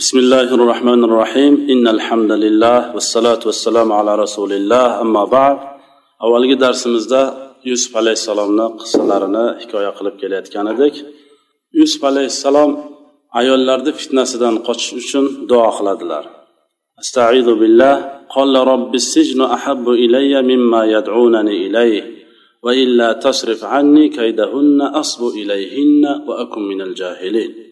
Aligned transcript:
بسم 0.00 0.18
الله 0.18 0.48
الرحمن 0.58 1.04
الرحيم 1.04 1.52
إن 1.72 1.84
الحمد 1.88 2.32
لله 2.44 2.94
والصلاة 2.94 3.42
والسلام 3.48 3.92
على 3.92 4.12
رسول 4.24 4.52
الله 4.52 5.00
أما 5.00 5.24
بعد 5.24 5.58
avvalgi 6.24 6.60
darsimizda 6.60 7.20
yusuf 7.70 7.96
alayhissalomni 8.00 8.66
qissalarini 8.80 9.44
hikoya 9.62 9.92
qilib 9.98 10.14
kelayotgan 10.22 10.66
edik 10.74 10.94
yusuf 11.78 12.02
alayhissalom 12.10 12.70
ayollarni 13.40 13.92
fitnasidan 13.98 14.54
qochish 14.68 14.90
uchun 15.00 15.24
duo 15.50 15.68
qiladilar 15.78 16.24
astaidu 17.02 17.52
billah 17.62 17.94
قال 18.36 18.54
رب 18.72 18.92
السجن 19.02 19.40
أحب 19.56 19.86
إلي 20.04 20.32
مما 20.50 20.80
يدعونني 20.96 21.54
إليه 21.66 22.02
وإلا 22.64 23.08
تصرف 23.12 23.60
عني 23.64 24.04
كيدهن 24.18 24.80
أصب 25.02 25.22
إليهن 25.40 26.04
وأكن 26.28 26.62
من 26.70 26.80
الجاهلين 26.88 27.65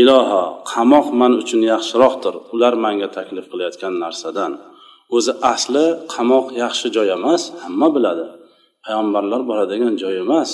iloho 0.00 0.42
qamoq 0.72 1.06
man 1.20 1.32
uchun 1.42 1.60
yaxshiroqdir. 1.72 2.34
Ular 2.54 2.74
manga 2.84 3.08
taklif 3.16 3.46
qilayotgan 3.52 3.94
narsadan. 4.04 4.52
O'zi 5.16 5.32
asli 5.52 5.86
qamoq 6.14 6.46
yaxshi 6.62 6.86
joy 6.96 7.08
emas 7.18 7.42
hamma 7.62 7.88
biladi. 7.96 8.26
Payg'ambarlar 8.84 9.40
boradigan 9.50 9.94
joy 10.02 10.14
emas 10.24 10.50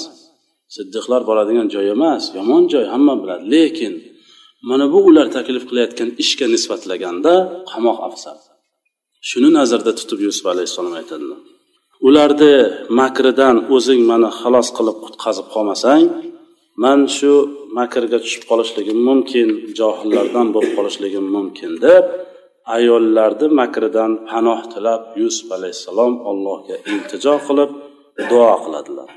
siddiqlar 0.75 1.21
boradigan 1.29 1.67
joy 1.75 1.87
emas 1.97 2.23
yomon 2.39 2.63
joy 2.73 2.85
hamma 2.93 3.15
biladi. 3.23 3.43
Lekin 3.55 3.95
mana 4.69 4.85
bu 4.93 4.99
ular 5.09 5.27
taklif 5.37 5.65
qilayotgan 5.71 6.09
ishga 6.23 6.47
nisbatlaganda 6.55 7.35
qamoq 7.71 7.99
afzal. 8.09 8.39
Shuni 9.29 9.51
nazarda 9.59 9.93
tutib 9.99 10.21
yusuf 10.27 10.45
alayhissalom 10.53 10.95
aytadilar. 11.01 11.41
Ularni 12.09 12.55
makridan 13.01 13.57
o'zing 13.75 14.01
mani 14.11 14.31
xalos 14.41 14.69
qilib 14.77 14.97
qutqazib 15.05 15.47
qolmasang 15.55 16.05
man 16.85 17.01
shu 17.17 17.33
makrga 17.79 18.19
tushib 18.25 18.45
qolishligim 18.51 18.99
mumkin 19.09 19.49
johillardan 19.79 20.47
bo'lib 20.55 20.73
qolishligim 20.79 21.27
mumkin 21.37 21.73
deb 21.87 22.05
ayollarni 22.77 23.47
makridan 23.61 24.11
panoh 24.31 24.61
tilab 24.73 25.03
yusuf 25.21 25.49
alayhissalom 25.57 26.13
allohga 26.31 26.77
iltijo 26.93 27.35
qilib 27.47 27.71
duo 28.31 28.53
qiladilar. 28.65 29.11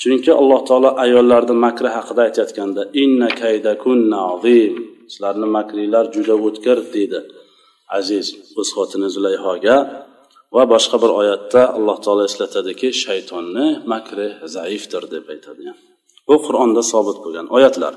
Chunki 0.00 0.30
alloh 0.40 0.60
taolo 0.68 0.90
ayollarni 1.04 1.54
makri 1.66 1.88
haqida 1.96 2.20
aytayotganda 2.28 2.82
inna 3.02 3.28
kaydakunna 3.42 4.18
azim. 4.34 4.74
Sizlarni 5.12 5.46
makringlar 5.58 6.04
juda 6.14 6.34
o'tkir 6.46 6.78
deydi 6.94 7.20
aziz 7.98 8.26
o'z 8.60 8.68
xotini 8.76 9.08
zulayhoga. 9.16 9.76
Va 10.54 10.62
boshqa 10.74 10.96
bir 11.02 11.10
oyatda 11.20 11.60
alloh 11.76 11.98
taolo 12.04 12.22
eslatadiki 12.30 12.88
shaytonni 13.04 13.66
makri 13.92 14.28
zaifdir 14.56 15.02
deb 15.14 15.24
aytadi. 15.34 15.66
Bu 16.28 16.34
qur'onda 16.46 16.82
sobit 16.92 17.18
bo'lgan 17.24 17.46
oyatlar. 17.56 17.94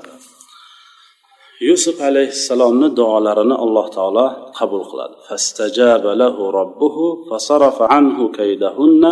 Yusuf 1.68 1.96
alayhissalomni 2.08 2.88
duolarini 2.98 3.56
alloh 3.64 3.86
taolo 3.96 4.26
qabul 4.58 4.84
qiladi. 4.90 5.14
Fastajaba 5.28 6.12
lahu 6.22 6.42
robbuhu 6.58 7.04
fasarafa 7.28 7.84
anhu 7.98 8.24
kaydahunna 8.38 9.10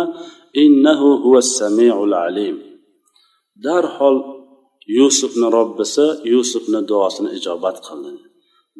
innahu 0.63 1.07
huwas 1.23 1.49
samiul 1.59 2.13
alim. 2.27 2.55
Darhol 3.65 4.17
yusufni 4.99 5.47
robbisi 5.57 6.05
yusufni 6.33 6.79
duosini 6.89 7.29
ijobat 7.37 7.77
qildi. 7.87 8.11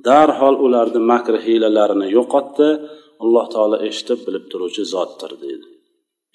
Darhol 0.08 0.56
ularni 0.66 1.02
makr 1.11 1.36
hiylalarini 1.45 2.08
yo'qotdi. 2.17 2.70
Alloh 3.23 3.45
taolo 3.54 3.78
eshitib 3.88 4.20
bilib 4.26 4.45
turuvchi 4.52 4.84
zotdir 4.94 5.31
deydi. 5.44 5.67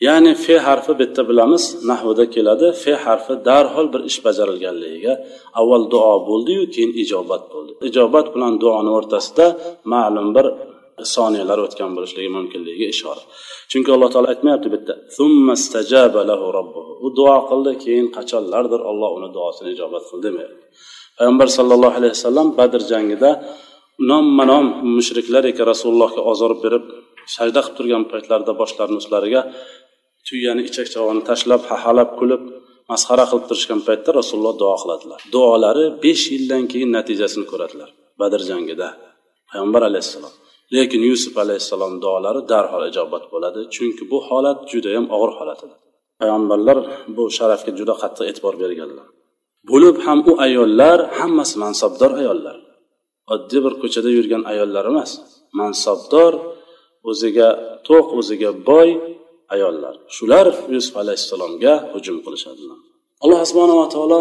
Ya'ni 0.07 0.33
fe 0.45 0.57
harfi 0.67 0.93
bitta 1.01 1.23
bilamiz 1.31 1.65
nahvida 1.91 2.25
keladi. 2.35 2.67
Fe 2.83 2.93
harfi 3.05 3.35
darhol 3.49 3.87
bir 3.93 4.01
ish 4.11 4.19
bajarilganligiga 4.27 5.15
avval 5.61 5.85
duo 5.93 6.15
bo'ldiyu 6.29 6.63
keyin 6.75 6.93
ijobat 7.03 7.43
bo'ldi. 7.53 7.73
Ijobat 7.89 8.27
bilan 8.35 8.53
duoni 8.63 8.91
o'rtasida 8.99 9.47
ma'lum 9.93 10.29
bir 10.37 10.47
soniyalar 11.15 11.59
o'tgan 11.67 11.91
bo'lishligi 11.97 12.31
mumkinligiga 12.37 12.89
ishora. 12.95 13.23
Chunki 13.71 13.91
alloh 13.95 14.09
taolo 14.13 14.29
aytmayapti 14.35 14.69
bitta 14.75 14.93
u 17.07 17.09
duo 17.19 17.37
qildi 17.51 17.73
keyin 17.85 18.07
qachonlardir 18.17 18.81
olloh 18.91 19.11
uni 19.19 19.29
duosini 19.37 19.69
ijobat 19.77 20.05
qildi 20.11 20.25
demayapti. 20.27 20.65
Payg'ambar 21.19 21.49
sallallohu 21.59 21.95
alayhi 22.01 22.15
vasallam 22.17 22.49
badr 22.59 22.81
jangida 22.93 23.31
nomma 24.11 24.45
nom 24.53 24.67
mushriklar 24.97 25.45
ekan 25.51 25.67
rasulullohga 25.73 26.21
ozor 26.33 26.53
berib 26.65 26.85
sajda 27.37 27.61
qilib 27.65 27.77
turgan 27.79 28.05
paytlarida 28.13 28.53
boshlarini 28.61 28.99
ustlariga 29.03 29.41
tuyani 30.29 30.63
ichak 30.69 30.87
chavog'ini 30.93 31.23
tashlab 31.31 31.63
hahalab 31.71 32.11
kulib 32.21 32.43
masxara 32.91 33.25
qilib 33.31 33.45
turishgan 33.51 33.81
paytda 33.89 34.11
rasululloh 34.21 34.55
duo 34.63 34.75
qiladilar. 34.83 35.21
Duolari 35.35 35.85
besh 36.05 36.25
yildan 36.35 36.63
keyin 36.73 36.91
natijasini 36.97 37.47
ko'radilar 37.53 37.89
badr 38.21 38.41
jangida. 38.51 38.89
Payg'ambar 39.51 39.83
alayhissalom. 39.91 40.35
Lekin 40.75 41.03
yusuf 41.11 41.35
alayhissalom 41.45 41.93
duolari 42.05 42.41
darhol 42.53 42.83
ijobat 42.91 43.25
bo'ladi 43.33 43.61
chunki 43.75 44.03
bu 44.11 44.19
holat 44.29 44.59
judayam 44.73 45.07
og'ir 45.17 45.33
holat 45.39 45.61
edi. 45.67 45.77
Payg'ambarlar 46.21 46.79
bu 47.17 47.25
sharafga 47.37 47.73
juda 47.79 47.95
qattiq 48.03 48.27
e'tibor 48.31 48.55
berganlar. 48.63 49.07
Bo'lib 49.71 49.97
ham 50.07 50.19
u 50.31 50.33
ayollar 50.47 50.99
hammasi 51.19 51.55
mansabdor 51.65 52.13
ayollar. 52.21 52.57
Oddiy 53.35 53.61
bir 53.65 53.75
ko'chada 53.83 54.11
yurgan 54.17 54.43
ayollar 54.53 54.85
emas 54.93 55.11
mansabdor 55.61 56.33
o'ziga 57.11 57.49
to'q 57.89 58.07
o'ziga 58.19 58.51
boy 58.71 58.89
ayollar. 59.55 59.95
Shular 60.17 60.47
yusuf 60.75 60.95
alayhissalomga 61.03 61.73
hujum 61.95 62.17
qilishadilar. 62.25 62.79
Alloh 63.25 63.41
subhanava 63.51 63.87
taolo 63.95 64.21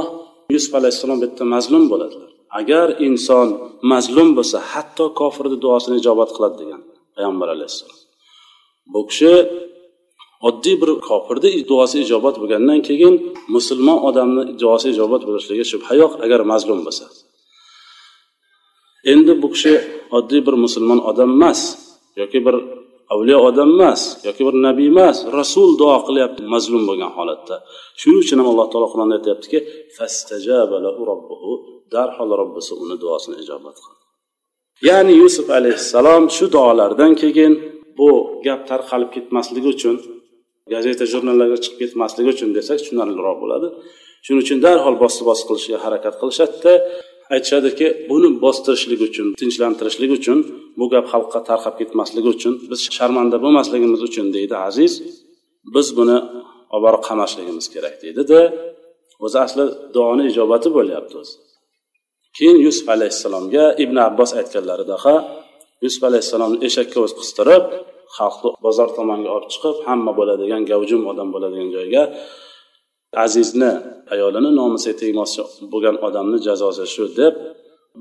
yusuf 0.55 0.73
alayhissalom 0.79 1.19
bitta 1.23 1.43
mazlum 1.53 1.83
bo'ladilar. 1.91 2.31
Agar 2.59 2.87
inson 3.07 3.47
mazlum 3.91 4.29
bo'lsa 4.37 4.57
hatto 4.71 5.05
kofirni 5.19 5.57
duosini 5.65 5.95
ijobat 6.01 6.29
qiladi 6.35 6.55
degan 6.61 6.81
payg'ambar 7.15 7.47
alayhissalom. 7.55 7.99
Bu 8.93 8.99
kishi 9.09 9.33
oddiy 10.49 10.75
bir 10.81 10.89
kofirni 11.09 11.51
duosi 11.69 11.97
ijobat 12.05 12.35
bo'lgandan 12.41 12.79
keyin 12.87 13.13
musulmon 13.55 13.97
odamni 14.09 14.43
duosi 14.61 14.87
ijobat 14.95 15.21
bo'lishligiga 15.27 15.65
shubha 15.71 15.93
yo'q 16.01 16.11
agar 16.25 16.39
mazlum 16.51 16.79
bo'lsa. 16.87 17.05
Endi 19.11 19.33
bu 19.41 19.47
kishi 19.53 19.73
oddiy 20.17 20.41
bir 20.47 20.55
musulmon 20.65 20.99
odam 21.09 21.29
emas 21.37 21.59
yoki 22.19 22.39
bir 22.45 22.55
avliyo 23.13 23.37
odam 23.49 23.69
emas 23.75 24.01
yoki 24.27 24.41
bir 24.47 24.55
nabiy 24.67 24.87
emas 24.93 25.17
rasul 25.39 25.69
duo 25.81 25.95
qilyapti 26.07 26.41
mazlum 26.53 26.83
bo'lgan 26.89 27.11
holatda. 27.17 27.55
Shuning 27.99 28.19
uchun 28.25 28.37
ham 28.41 28.47
alloh 28.51 28.67
taolo 28.71 28.87
qur'onda 28.93 29.15
aytyaptiki 29.19 29.59
darhol 31.95 32.29
robbisi 32.41 32.73
uni 32.83 32.95
duosini 33.03 33.35
ijobat 33.43 33.75
qildi. 33.83 34.03
Ya'ni 34.87 35.13
yusuf 35.21 35.47
alayhissalom 35.57 36.23
shu 36.37 36.45
duolardan 36.55 37.11
keyin 37.21 37.53
bu 37.99 38.09
gap 38.45 38.61
tarqalib 38.71 39.09
ketmasligi 39.15 39.69
uchun 39.75 39.95
gazeta 40.73 41.05
jurnallarga 41.13 41.57
chiqib 41.63 41.79
ketmasligi 41.83 42.29
uchun 42.35 42.49
desak 42.57 42.77
tushunarliroq 42.81 43.37
bo'ladi. 43.43 43.67
Shuning 44.25 44.41
uchun 44.45 44.59
darhol 44.65 44.95
bosib 45.03 45.23
bosib 45.29 45.45
qilishga 45.49 45.77
harakat 45.85 46.13
qilishadida 46.21 46.73
aytishadiki 47.33 47.87
buni 48.09 48.29
bostirishlik 48.43 49.01
uchun 49.07 49.27
tinchlantirishlik 49.41 50.11
uchun 50.17 50.37
bu 50.79 50.85
gap 50.93 51.05
xalqqa 51.13 51.39
tarqab 51.49 51.75
ketmasligi 51.79 52.29
uchun 52.35 52.53
biz 52.71 52.79
sharmanda 52.97 53.37
bo'lmasligimiz 53.43 54.01
uchun 54.09 54.25
deydi 54.35 54.55
aziz. 54.67 54.93
Biz 55.75 55.87
buni 55.97 56.17
olib 56.73 56.83
borib 56.85 57.01
qamashligimiz 57.09 57.65
kerak 57.73 57.95
deydida 58.03 58.39
o'zi 59.25 59.37
asli 59.45 59.63
duoni 59.95 60.23
ijobati 60.31 60.69
bo'lyapti 60.77 61.15
o'zi. 61.21 61.35
Keyin 62.37 62.57
yusuf 62.65 62.87
alayhissalomga 62.95 63.65
ibn 63.83 63.97
abbos 64.07 64.31
aytganlaridaqa 64.39 65.13
yusuf 65.85 66.03
alayhissalomni 66.09 66.57
eshakka 66.67 66.97
o'zi 67.05 67.15
qistirib 67.21 67.63
xalqni 68.17 68.49
bozor 68.65 68.89
tomonga 68.97 69.29
olib 69.37 69.49
chiqib 69.53 69.75
hamma 69.87 70.11
bo'ladigan 70.19 70.61
gavjum 70.71 71.01
odam 71.11 71.29
bo'ladigan 71.35 71.69
joyga 71.77 72.03
azizni 73.25 73.71
ayolini 74.13 74.51
nomusiga 74.59 74.95
tegmoqchi 75.01 75.41
bo'lgan 75.73 75.95
odamni 76.07 76.37
jazosi 76.47 76.85
shu 76.95 77.05
deb 77.19 77.33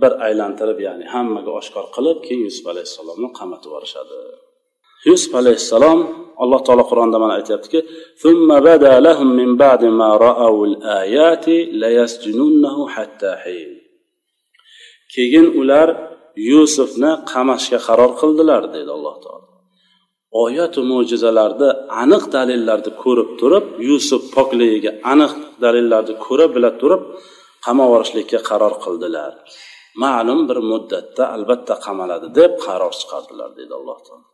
bir 0.00 0.12
aylantirib 0.26 0.78
ya'ni 0.86 1.04
hammaga 1.14 1.50
oshkor 1.60 1.84
qilib 1.96 2.18
keyin 2.26 2.42
yusuf 2.48 2.66
alayhissalomni 2.72 3.28
qamatib 3.38 3.68
yuborishadi. 3.70 4.16
Yusuf 5.08 5.32
alayhissalom 5.40 5.98
alloh 6.42 6.60
taolo 6.66 6.84
qur'onda 6.90 7.16
mana 7.22 7.34
aytyaptiki 7.40 7.80
keyin 15.14 15.46
ular 15.60 15.88
yusufni 16.50 17.10
qamashga 17.32 17.78
qaror 17.86 18.10
qildilar 18.20 18.62
deydi 18.74 18.90
alloh 18.98 19.16
taolo. 19.24 19.45
Oyatu 20.44 20.80
mo'jizalarni 20.90 21.68
aniq 22.02 22.24
dalillarni 22.36 22.90
ko'rib 23.02 23.30
turib 23.40 23.64
yusuf 23.88 24.22
pokligiga 24.34 24.92
aniq 25.12 25.32
dalillarni 25.64 26.14
ko'ra 26.26 26.46
bila 26.54 26.70
turib 26.80 27.02
qamab 27.66 27.86
yuborishlikka 27.88 28.38
qaror 28.50 28.74
qildilar. 28.84 29.32
Ma'lum 30.04 30.40
bir 30.48 30.58
muddatda 30.70 31.22
albatta 31.36 31.74
qamaladi 31.86 32.26
deb 32.38 32.52
qaror 32.66 32.92
chiqardilar 33.00 33.50
deydi 33.58 33.74
alloh 33.78 33.98
taolo. 34.06 34.26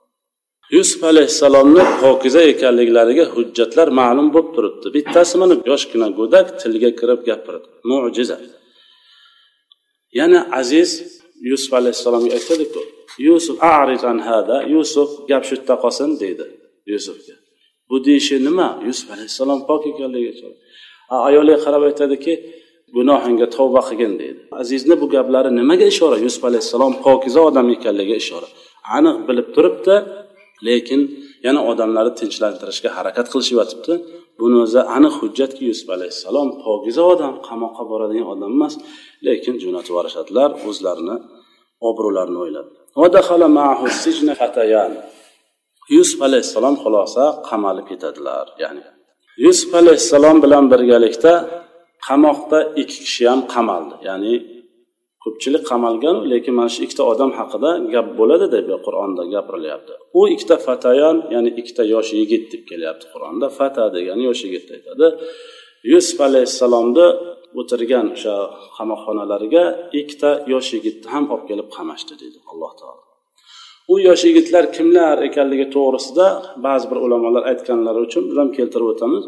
Yusuf 0.76 1.00
alayhissalomni 1.12 1.82
pokiza 2.02 2.42
ekanliklariga 2.52 3.24
hujjatlar 3.34 3.88
ma'lum 4.00 4.28
bo'lib 4.34 4.50
turibdi. 4.56 4.86
Bittasi 4.96 5.34
mana 5.42 5.54
yoshgina 5.70 6.08
go'dak 6.18 6.46
tilga 6.60 6.90
kirib 7.00 7.20
gapirdi. 7.28 7.66
Mo'jiza 7.90 8.36
yana 10.18 10.40
aziz 10.60 10.90
yusuf 11.50 11.72
alayhissalomga 11.80 12.32
aytadiku 12.38 12.80
yusuf 13.28 13.56
an 14.12 14.18
hada 14.28 14.56
yusuf 14.74 15.08
gap 15.30 15.42
shu 15.48 15.54
yerda 15.56 15.74
qolsin 15.84 16.10
deydi 16.22 16.44
yusufga. 16.92 17.34
Bu 17.88 17.96
deyishi 18.04 18.36
nima? 18.46 18.68
Yusuf 18.86 19.08
alayhissalom 19.14 19.60
pok 19.68 19.82
ekanligiga 19.90 20.48
ayoliga 21.28 21.58
qarab 21.64 21.82
aytadiki 21.88 22.32
gunohingga 22.96 23.46
tavba 23.56 23.80
qilgin 23.88 24.12
deydi. 24.20 24.40
Azizni 24.60 24.94
bu 25.02 25.06
gaplari 25.14 25.50
nimaga 25.60 25.86
ishora? 25.92 26.16
Yusuf 26.24 26.42
alayhissalom 26.50 26.92
pokiza 27.04 27.40
odam 27.48 27.66
ekanligiga 27.76 28.16
ishora. 28.24 28.48
Aniq 28.96 29.16
bilib 29.28 29.48
turibdi 29.54 29.96
lekin 30.68 31.00
yana 31.46 31.60
odamlarni 31.70 32.12
tinchlantirishga 32.20 32.90
harakat 32.96 33.26
qilishib 33.32 33.56
yotibdi. 33.60 33.92
Buni 34.40 34.56
o'zi 34.64 34.80
aniq 34.96 35.14
hujjatki 35.20 35.62
yusuf 35.70 35.88
alayhissalom 35.96 36.48
pokiza 36.64 37.02
odam 37.12 37.34
qamoqqa 37.48 37.82
boradigan 37.90 38.28
odam 38.34 38.50
emas 38.56 38.74
lekin 39.26 39.54
jo'natib 39.62 39.90
yuborishadilar 39.92 40.50
o'zlarini 40.68 41.16
obro'larini 41.88 42.38
o'ylab 42.44 42.66
yusuf 45.96 46.18
alayhissalom 46.28 46.74
xulosa 46.82 47.24
qamalib 47.48 47.86
ketadilar 47.90 48.46
ya'ni 48.62 48.82
yusuf 49.44 49.70
alayhissalom 49.80 50.36
bilan 50.44 50.64
birgalikda 50.72 51.32
qamoqda 52.08 52.58
ikki 52.82 52.98
kishi 53.04 53.24
ham 53.30 53.40
qamaldi 53.54 53.94
ya'ni 54.08 54.34
ko'pchilik 55.24 55.62
qamalgan 55.70 56.16
lekin 56.32 56.54
mana 56.58 56.70
shu 56.74 56.80
ikkita 56.86 57.02
odam 57.12 57.30
haqida 57.38 57.70
gap 57.94 58.06
bo'ladi 58.18 58.46
deb 58.54 58.68
qur'onda 58.86 59.22
gapirilyapti. 59.34 59.92
U 60.18 60.20
ikkita 60.34 60.56
fatayon 60.66 61.16
ya'ni 61.34 61.50
ikkita 61.60 61.82
yosh 61.94 62.10
yigit 62.20 62.44
deb 62.52 62.62
kelyapti 62.70 63.06
qur'onda. 63.12 63.46
Fata 63.58 63.84
degani 63.96 64.22
yosh 64.28 64.42
yigitni 64.46 64.72
aytadi. 64.78 65.06
Yusuf 65.92 66.18
alayhissalomni 66.28 67.06
o'tirgan 67.60 68.06
o'sha 68.14 68.34
qamoqxonalariga 68.76 69.64
ikkita 70.00 70.30
yosh 70.52 70.68
yigitni 70.76 71.08
ham 71.14 71.24
olib 71.32 71.44
kelib 71.50 71.68
qamashdi 71.76 72.14
deydi 72.22 72.38
alloh 72.50 72.72
taolo. 72.80 73.02
U 73.92 73.94
yosh 74.08 74.22
yigitlar 74.28 74.64
kimlar 74.76 75.16
ekanligi 75.28 75.66
to'g'risida 75.76 76.26
ba'zi 76.66 76.86
bir 76.90 76.98
ulamolar 77.06 77.42
aytganlari 77.50 78.00
uchun 78.06 78.22
biz 78.28 78.36
ham 78.42 78.50
keltirib 78.58 78.88
o'tamiz. 78.92 79.24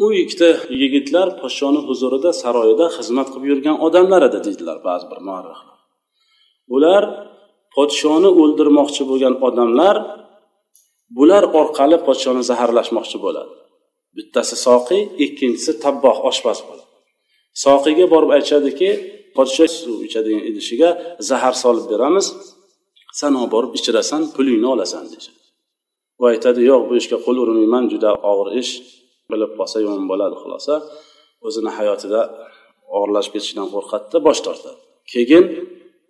U 0.00 0.06
ikkita 0.22 0.48
yigitlar 0.82 1.28
podshoni 1.40 1.80
huzurida 1.88 2.30
saroyida 2.42 2.86
xizmat 2.96 3.28
qilib 3.32 3.46
yurgan 3.50 3.76
odamlar 3.86 4.22
edi 4.28 4.38
deydilar 4.46 4.78
ba'zi 4.88 5.06
bir 5.10 5.20
muarrihlar. 5.28 5.78
Ular 6.74 7.02
podshoni 7.76 8.30
o'ldirmoqchi 8.42 9.02
bo'lgan 9.10 9.34
odamlar 9.48 9.96
bular 11.16 11.44
orqali 11.60 11.98
podshoni 12.06 12.42
zaharlashmoqchi 12.50 13.18
bo'ladi. 13.24 13.52
Bittasi 14.16 14.56
soqiy 14.66 15.02
ikkinchisi 15.24 15.72
tabboh 15.84 16.16
oshpaz 16.30 16.58
bo'ladi. 16.68 16.88
Soqiyga 17.64 18.06
borib 18.14 18.30
aytishadiki 18.36 18.88
podsho 19.36 19.66
suv 19.78 19.98
ichadigan 20.08 20.42
idishiga 20.50 20.90
zahar 21.28 21.54
solib 21.62 21.86
beramiz 21.92 22.26
san 23.20 23.32
olib 23.40 23.52
borib 23.54 23.72
ichirasan 23.78 24.22
pulingni 24.34 24.68
olasan 24.74 25.04
deyishadi. 25.12 25.40
U 26.20 26.22
aytadi 26.32 26.60
yo'q 26.70 26.82
bu 26.88 26.94
ishga 27.00 27.18
qo'l 27.24 27.36
urmayman 27.44 27.84
juda 27.92 28.10
og'ir 28.32 28.48
ish. 28.62 28.72
Bilib 29.32 29.52
qolsa 29.58 29.76
yomon 29.84 30.04
bo'ladi 30.12 30.36
xulosa. 30.42 30.74
O'zini 31.46 31.70
hayotida 31.78 32.20
og'irlashib 32.96 33.32
ketishidan 33.34 33.68
qo'rqadida 33.74 34.18
bosh 34.26 34.40
tortadi. 34.46 34.78
Keyin 35.12 35.44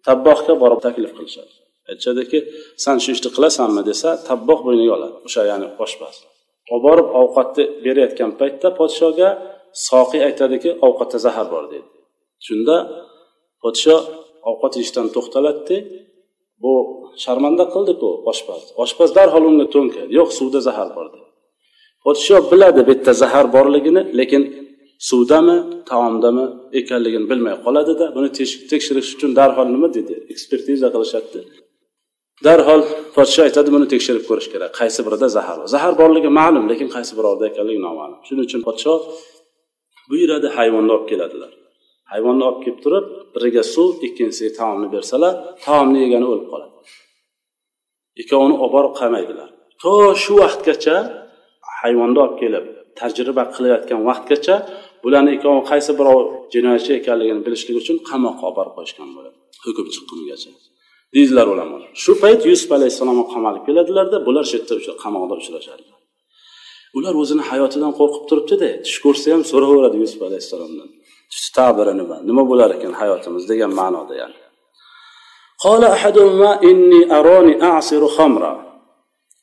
tabbohga 0.06 0.54
borib 0.62 0.80
taklif 0.86 1.12
qilishadi. 1.19 1.52
Aytishadiki 1.90 2.38
san 2.84 2.96
shu 3.02 3.10
ishni 3.16 3.30
qilasanmi? 3.36 3.82
desa 3.90 4.08
tabboh 4.28 4.58
bo'yniga 4.66 4.92
oladi. 4.98 5.16
O'sha 5.26 5.42
ya'ni 5.50 5.69
oshpaz 5.84 6.14
olib 6.72 6.82
borib 6.86 7.08
ovqatni 7.20 7.64
berayotgan 7.84 8.30
paytda 8.40 8.69
podshoga 8.78 9.28
soqiy 9.88 10.22
aytadiki 10.28 10.70
ovqatda 10.86 11.18
zahar 11.26 11.46
bor 11.54 11.64
deydi 11.72 11.88
shunda 12.46 12.76
podsho 13.62 13.96
ovqat 14.50 14.72
yeyishdan 14.78 15.06
to'xtaladida 15.14 15.76
bu 16.62 16.72
sharmanda 17.25 17.64
qildiku 17.75 18.08
oshpaz. 18.30 18.62
Oshpaz 18.84 19.10
darhol 19.18 19.44
unga 19.50 19.66
to'nkaydi 19.75 20.10
yo'q 20.18 20.30
suvda 20.38 20.60
zahar 20.68 20.88
bor 20.96 21.06
dedi. 21.14 21.28
Podsho 22.06 22.37
biladi 22.50 22.81
bu 22.87 22.90
yerda 22.94 23.12
zahar 23.22 23.46
borligini 23.56 24.02
lekin 24.19 24.43
suvdami 25.08 25.56
taomdami 25.90 26.44
ekanligini 26.81 27.26
bilmay 27.31 27.54
qoladida 27.64 28.04
buni 28.16 28.28
tekshirish 28.72 29.10
uchun 29.14 29.31
darhol 29.40 29.69
nima 29.75 29.88
deydi 29.96 30.14
ekspertiza 30.32 30.88
qilishadida 30.94 31.40
darhol 32.46 32.82
podsho 33.16 33.40
aytadi 33.46 33.69
buni 33.75 33.87
tekshirib 33.93 34.25
ko'rish 34.31 34.49
kerak. 34.52 34.70
Qaysi 34.81 35.00
birida 35.06 35.28
zahar 35.37 35.56
bor? 35.60 35.69
Zahar 35.75 35.93
borligi 36.00 36.31
ma'lum 36.40 36.64
lekin 36.72 36.88
qaysi 36.96 37.12
birorida 37.19 37.44
ekanligi 37.52 37.81
noma'lum. 37.88 38.19
Shuning 38.26 38.44
uchun 38.49 38.60
podsho 38.69 38.93
buyuradi 40.10 40.49
hayvonni 40.56 40.93
olib 40.96 41.06
keladilar. 41.12 41.52
Hayvonni 42.12 42.43
olib 42.49 42.60
kelib 42.64 42.78
turib 42.84 43.06
biriga 43.34 43.62
suv 43.75 43.88
ikkinchisiga 44.06 44.52
taomni 44.60 44.88
bersalar 44.94 45.34
taomni 45.66 45.99
yegani 46.04 46.26
o'lib 46.32 46.46
qoladi. 46.52 46.75
Ikkovini 48.22 48.56
olib 48.62 48.72
borib 48.76 48.94
qamaydilar 49.00 49.49
to 49.82 49.93
shu 50.22 50.32
vaqtgacha 50.43 50.96
hayvonni 51.82 52.19
olib 52.25 52.37
kelib 52.43 52.64
tajriba 53.00 53.44
qilayotgan 53.55 54.00
vaqtgacha 54.08 54.56
bularni 55.05 55.31
ikkovi 55.37 55.61
qaysi 55.70 55.93
birov 55.99 56.19
jinoyatchi 56.55 56.93
ekanligini 57.00 57.43
bilishlik 57.46 57.76
uchun 57.82 57.96
qamoqqa 58.11 58.44
olib 58.49 58.56
borib 58.58 58.73
qo'yishgan 58.79 59.08
bo'ladi 59.17 59.37
hukm 59.64 59.87
chiqqunigacha. 59.94 60.50
Deydilar 61.14 61.46
ulamolar 61.55 61.90
shu 62.02 62.12
payt 62.23 62.40
yusuf 62.50 62.70
alayhissalomga 62.79 63.26
qamalib 63.34 63.62
keladilarda 63.69 64.17
bular 64.26 64.44
shu 64.50 64.55
yerda 64.58 64.93
qamoqda 65.05 65.34
uchrashadilar 65.43 65.99
ular 66.99 67.14
o'zini 67.23 67.43
hayotidan 67.50 67.93
qo'rqib 67.99 68.25
turibdida 68.31 68.69
tush 68.85 68.99
ko'rsa 69.05 69.26
ham 69.35 69.43
so'raveradi 69.50 69.96
yusuf 70.05 70.20
alayhissalomdan. 70.28 70.88
Tush 71.32 71.49
tabiri 71.56 71.93
nima 72.00 72.17
nima 72.28 72.43
bo'lar 72.50 72.70
ekan 72.76 72.93
hayotimiz 73.00 73.44
degan 73.50 73.70
ma'noda 73.81 74.14
ya'ni. 74.23 74.38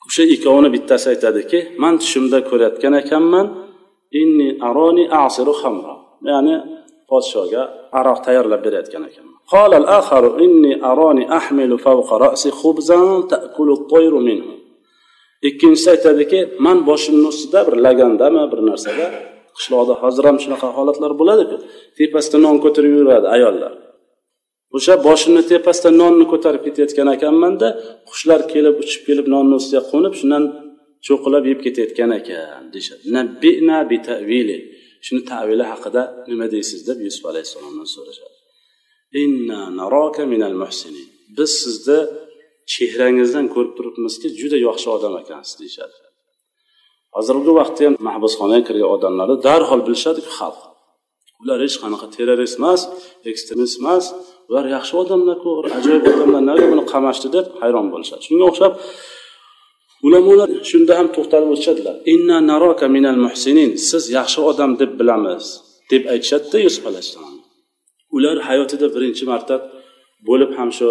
o'sha 0.08 0.22
ikkovini 0.34 0.68
bittasi 0.76 1.06
aytadiki 1.14 1.58
man 1.82 1.94
tushimda 2.02 2.38
ko'rayotgan 2.48 2.94
ekanman 3.02 3.46
inni 4.20 4.48
aroni 4.68 5.04
asiru 5.24 5.54
hamra 5.62 5.94
ya'ni 6.30 6.54
podshoga 7.10 7.62
aroq 7.98 8.18
tayyorlab 8.26 8.60
berayotgan 8.66 9.04
ekanman 9.10 9.34
قال 9.54 9.72
الآخر 9.82 10.24
إني 10.44 10.72
أراني 10.90 11.24
أحمل 11.38 11.78
فوق 11.78 12.08
رأسي 12.12 12.50
خبزا 12.60 13.00
تأكل 13.32 13.68
الطير 13.78 14.14
منه 14.28 14.48
ikkinchisi 15.48 15.90
aytadiki 15.94 16.38
man 16.58 16.78
boshimni 16.88 17.26
ustida 17.32 17.60
bir 17.66 17.76
lagandami 17.86 18.42
bir 18.52 18.60
narsada 18.70 19.06
qishloqda 19.56 19.94
hozir 20.02 20.24
ham 20.28 20.36
shunaqa 20.44 20.68
holatlar 20.76 21.12
bo'ladiku 21.20 21.56
tepasida 21.98 22.38
non 22.46 22.56
ko'tarib 22.64 22.92
yuradi 22.98 23.26
ayollar 23.36 23.72
O'sha 24.75 24.93
boshimni 25.07 25.43
tepasida 25.51 25.89
nonni 26.01 26.25
ko'tarib 26.31 26.61
ketayotgan 26.67 27.07
ekanmanda 27.17 27.67
qushlar 28.09 28.41
kelib 28.53 28.75
uchib 28.83 29.01
kelib 29.07 29.27
nonni 29.35 29.53
ustiga 29.61 29.81
qo'nib 29.91 30.13
shundan 30.19 30.43
cho'qilab 31.07 31.43
yeb 31.51 31.59
ketayotgan 31.65 32.11
ekan 32.19 32.63
deyishadi. 32.73 33.03
Shuni 35.05 35.21
tavili 35.31 35.65
haqida 35.71 36.01
nima 36.31 36.47
deysiz? 36.55 36.79
deb 36.89 36.99
yusuf 37.07 37.23
alayhissalomdan 37.31 37.87
so'rashadi. 37.95 38.37
Biz 41.37 41.51
sizni 41.63 41.99
chehrangizdan 42.73 43.45
ko'rib 43.53 43.73
turibmizki 43.77 44.27
juda 44.39 44.57
yaxshi 44.67 44.87
odam 44.95 45.13
ekansiz 45.23 45.55
deyishadi. 45.61 45.97
Hozirgi 47.15 47.51
vaqtda 47.59 47.81
ham 47.87 47.95
mahbusxonaga 48.09 48.63
kirgan 48.67 48.89
odamlarni 48.95 49.37
darhol 49.47 49.81
bilishadiku 49.87 50.31
xalq. 50.39 50.59
Ular 51.41 51.57
hech 51.65 51.77
qanaqa 51.83 52.07
terrorist 52.15 52.55
emas 52.61 52.81
ekstremist 53.31 53.75
emas 53.81 54.05
ular 54.49 54.65
yaxshi 54.75 54.93
odamlarku 55.01 55.49
ajoyib 55.77 56.05
odamlar. 56.13 56.41
Nega 56.49 56.65
buni 56.71 56.83
qamashdi 56.93 57.27
deb 57.35 57.45
hayron 57.61 57.87
bo'lishadi. 57.93 58.21
Shunga 58.27 58.45
o'xshab 58.51 58.73
ulamolar 60.07 60.49
shunda 60.71 60.93
ham 60.99 61.07
to'xtalib 61.15 61.49
o'tishadilar. 61.53 61.95
Inna 62.13 62.37
naroka 62.51 62.87
minal 62.95 63.19
muhsinin. 63.25 63.71
Siz 63.89 64.03
yaxshi 64.17 64.39
odam 64.51 64.71
deb 64.81 64.91
bilamiz 64.99 65.43
deb 65.91 66.03
aytishadida 66.13 66.57
yusuf 66.65 66.83
alayhissalom. 66.89 67.35
Ular 68.15 68.37
hayotida 68.49 68.87
birinchi 68.95 69.23
marta 69.31 69.55
bo'lib 70.29 70.51
ham 70.57 70.69
shu 70.77 70.87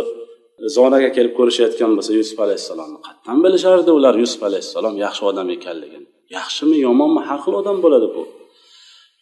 zonaga 0.76 1.10
kelib 1.16 1.32
ko'rishayotgan 1.38 1.90
bo'lsa 1.96 2.12
yusuf 2.20 2.38
alayhissalomni 2.44 2.98
qayerdan 3.06 3.38
bilishardi. 3.44 3.90
Ular 3.98 4.14
yusuf 4.22 4.40
alayhissalom 4.48 4.94
yaxshi 5.04 5.22
odam 5.30 5.48
ekanligini. 5.56 6.06
Yaxshimi 6.38 6.76
yomonmi? 6.86 7.20
Har 7.28 7.38
xil 7.44 7.54
odam 7.60 7.76
bo'ladi 7.84 8.08
bu. 8.16 8.22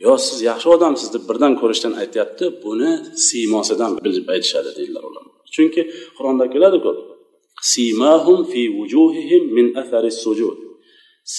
yo 0.06 0.13
siz 0.25 0.40
yaxshi 0.50 0.68
odamsiz 0.75 1.10
deb 1.16 1.24
birdan 1.30 1.54
ko'rishdan 1.62 1.94
aytyapti 2.04 2.46
buni 2.66 2.90
siymosidan 3.28 3.92
bilib 4.06 4.25
aytishadi 4.36 4.70
deydilar 4.78 5.04
ulamo 5.10 5.32
chunki 5.56 5.82
qur'onda 6.18 6.46
keladiku 6.54 6.92
simahum 7.74 8.40
fi 8.51 8.62
vujuhihim 8.78 9.44
min 9.58 9.66
athari 9.82 10.12
sujud 10.24 10.58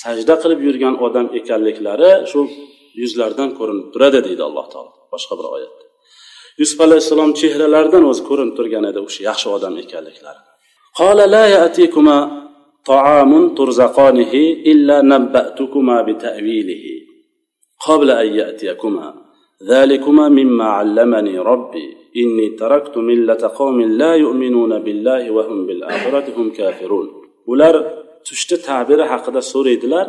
sajda 0.00 0.34
qilib 0.42 0.60
yurgan 0.66 0.94
odam 1.06 1.26
ekanliklari 1.38 2.10
shu 2.30 2.40
yuzlaridan 3.00 3.50
ko'rinib 3.58 3.86
turadi 3.94 4.20
deydi 4.26 4.42
alloh 4.48 4.66
taolo 4.72 4.92
boshqa 5.14 5.34
bir 5.38 5.46
oyatda 5.54 5.84
yusuf 6.60 6.78
alayhissalom 6.86 7.30
chehralaridan 7.40 8.04
o'zi 8.10 8.22
ko'rinib 8.28 8.54
turgan 8.58 8.84
edi 8.90 8.98
o'sha 9.06 9.20
yaxshi 9.30 9.46
odam 9.56 9.74
ekanliklari 9.84 10.42
قال 11.00 11.18
لا 11.34 11.44
يأتيكما 11.56 12.16
طعام 12.90 13.32
ترزقانه 13.58 14.32
إلا 14.72 14.96
نبأتكما 15.12 15.96
بتأويله 16.02 16.84
قبل 17.86 18.08
أن 18.10 18.28
يأتيكما 18.40 19.06
ذلكما 19.72 20.28
مما 20.28 20.64
علمني 20.64 21.38
ربي 21.38 22.02
inni 22.14 22.46
taraktu 22.60 22.98
millata 23.10 23.48
qawmin 23.58 23.88
la 24.00 24.12
yu'minuna 24.24 24.78
billahi 24.86 25.28
va 25.36 25.42
hum 25.48 25.58
bil 25.68 25.80
akhirati 25.92 26.30
hum 26.36 26.46
kafirun 26.58 27.06
ular 27.52 27.74
tushda 28.28 28.56
ta'biri 28.68 29.04
haqida 29.12 29.40
so'raydilar 29.52 30.06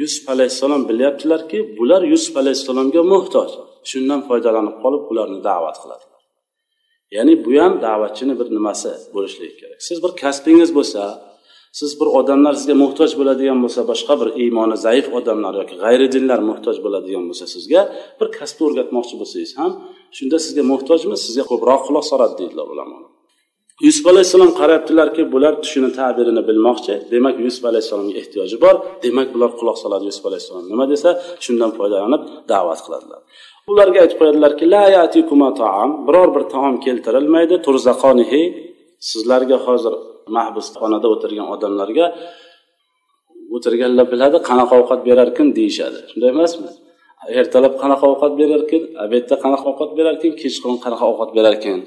yusuf 0.00 0.24
alayhissalom 0.34 0.82
bilyaptilarki 0.90 1.58
bular 1.78 2.02
yusuf 2.12 2.34
alayhissalomga 2.42 3.02
muhtoj 3.12 3.50
shundan 3.90 4.20
foydalanib 4.28 4.76
qolib 4.82 5.02
ularni 5.12 5.38
da'vat 5.48 5.76
qiladilar 5.82 6.20
ya'ni 7.16 7.34
bu 7.44 7.52
ham 7.62 7.74
da'vatchini 7.86 8.34
bir 8.40 8.48
nimasi 8.56 8.90
bo'lishligi 9.14 9.54
kerak 9.60 9.80
siz 9.88 9.96
bir 10.04 10.12
kasbingiz 10.22 10.70
bo'lsa 10.78 11.02
siz 11.79 11.91
bir 11.99 12.07
odamlar 12.19 12.53
sizga 12.59 12.75
muhtoj 12.83 13.11
bo'ladigan 13.19 13.59
bo'lsa 13.63 13.81
boshqa 13.91 14.13
bir 14.21 14.29
iymoni 14.43 14.77
zaif 14.85 15.05
odamlar 15.19 15.53
yoki 15.61 15.75
g'ayri 15.83 16.07
dinlar 16.15 16.39
muhtoj 16.49 16.77
bo'ladigan 16.85 17.23
bo'lsa 17.29 17.45
sizga 17.55 17.81
bir 18.19 18.27
kasbni 18.37 18.63
o'rgatmoqchi 18.67 19.15
bo'lsangiz 19.21 19.51
ham 19.59 19.71
shunda 20.17 20.37
sizga 20.45 20.63
muhtojmi 20.71 21.15
sizga 21.25 21.43
ko'proq 21.51 21.81
quloq 21.87 22.05
soladi 22.11 22.33
deydilar 22.41 22.67
ulamolar. 22.73 23.11
Yusuf 23.87 24.05
alayhissalom 24.11 24.51
qarayaptilarki 24.59 25.21
bular 25.33 25.53
tushini 25.63 25.89
tabirini 25.99 26.41
bilmoqchi 26.49 26.93
demak 27.13 27.35
yusuf 27.45 27.63
alayhissalomga 27.69 28.15
ehtiyoji 28.21 28.57
bor 28.63 28.75
demak 29.05 29.27
bular 29.33 29.51
quloq 29.59 29.77
soladi 29.83 30.05
yusuf 30.09 30.25
alayhissalom. 30.29 30.65
Nima 30.71 30.85
desa 30.93 31.09
shundan 31.45 31.71
foydalanib 31.77 32.21
da'vat 32.51 32.79
qiladilar. 32.85 33.21
Ularga 33.71 33.99
aytib 34.03 34.17
qo'yadilarki 34.21 34.65
la 34.73 34.83
yatikuma 34.97 35.49
taam 35.61 35.89
biror 36.07 36.29
bir 36.35 36.43
taom 36.53 36.75
keltirilmaydi 36.85 37.55
turzaqonihi 37.65 38.41
sizlarga 39.09 39.57
hozir 39.65 39.93
mahbusxonada 40.37 41.07
o'tirgan 41.13 41.47
odamlarga 41.55 42.05
o'tirganlar 43.55 44.05
biladi 44.13 44.37
qanaqa 44.49 44.73
ovqat 44.81 45.01
berarkan 45.09 45.47
deyishadi. 45.57 45.99
Shunday 46.11 46.29
emasmi? 46.35 46.69
Ertalab 47.41 47.73
qanaqa 47.83 48.05
ovqat 48.13 48.33
berarkan 48.41 48.81
obedda 49.05 49.35
qanaqa 49.43 49.65
ovqat 49.71 49.91
berarkan 49.99 50.31
kechqurun 50.41 50.77
qanaqa 50.85 51.05
ovqat 51.11 51.29
berarkin? 51.37 51.77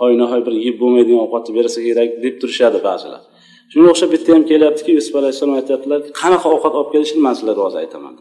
Hoynahoy 0.00 0.40
bir 0.46 0.54
yeb 0.66 0.76
bo'lmaydigan 0.82 1.20
ovqatni 1.26 1.52
bersa 1.58 1.78
kerak 1.86 2.10
deb 2.24 2.34
turishadi 2.40 2.78
ba'zilar. 2.88 3.22
Shunga 3.72 3.88
o'xshab 3.92 4.10
bitta 4.14 4.28
ham 4.34 4.42
kelyaptiki 4.50 4.90
yusuf 4.98 5.14
alayhissalom 5.20 5.54
aytyaptilarki 5.60 6.10
qanaqa 6.20 6.46
ovqat 6.54 6.72
olib 6.78 6.90
kelishini 6.94 7.20
man 7.26 7.34
sizlarga 7.38 7.62
hozir 7.66 7.78
aytaman 7.84 8.14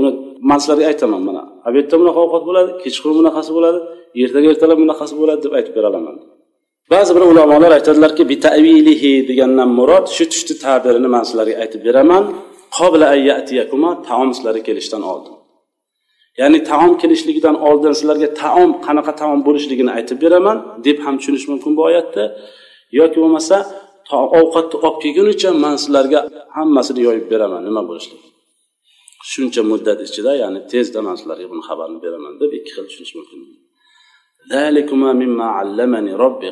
uni 0.00 0.10
man 0.48 0.58
sizlarga 0.62 0.86
aytaman 0.92 1.22
mana. 1.28 1.42
Obedda 1.68 1.94
bunaqa 2.00 2.20
ovqat 2.26 2.42
bo'ladi 2.48 2.70
kechqurun 2.82 3.16
bunaqasi 3.20 3.50
bo'ladi 3.56 3.78
ertaga 4.22 4.46
ertalab 4.52 4.78
bunaqasi 4.82 5.14
bo'ladi 5.20 5.40
deb 5.46 5.52
aytib 5.58 5.74
bera 5.78 5.88
olaman 5.92 6.16
ba'zi 6.92 7.10
bir 7.16 7.20
ulamolar 7.20 7.70
aytadilarki 7.78 8.22
bitavilihi 8.32 9.12
degandan 9.28 9.70
murod 9.78 10.06
shu 10.16 10.24
tushni 10.32 10.54
tabirini 10.64 11.08
man 11.14 11.22
sizlarga 11.28 11.56
aytib 11.62 11.80
beraman. 11.88 12.22
Qobla 12.76 13.06
taom 14.08 14.28
sizlarga 14.36 14.62
kelishdan 14.68 15.02
oldin. 15.12 15.34
Ya'ni 16.40 16.58
taom 16.70 16.92
kelishligidan 17.02 17.56
oldin 17.68 17.92
sizlarga 17.98 18.28
taom 18.42 18.70
qanaqa 18.86 19.12
taom 19.20 19.38
bo'lishligini 19.46 19.90
aytib 19.98 20.18
beraman 20.24 20.56
deb 20.86 20.98
ham 21.04 21.14
tushunish 21.18 21.46
mumkin 21.50 21.72
bu 21.78 21.82
oyatda. 21.88 22.24
Yoki 22.98 23.18
bo'lmasa 23.22 23.56
ovqatni 24.40 24.76
olib 24.86 24.98
kelgunicha 25.04 25.50
man 25.64 25.74
sizlarga 25.82 26.18
hammasini 26.56 27.00
yoyib 27.06 27.26
beraman. 27.32 27.60
Nima 27.68 27.82
bo'lishligini 27.90 28.37
shuncha 29.32 29.62
muddat 29.70 29.98
ichida 30.06 30.32
ya'ni 30.42 30.60
tezda 30.72 31.00
man 31.06 31.14
sizlarga 31.20 31.46
buni 31.52 31.62
xabarini 31.68 31.98
beraman 32.04 32.32
deb 32.40 32.50
ikki 32.58 32.70
xil 32.76 32.84
tushunish 32.90 33.14
mumkin 33.18 33.40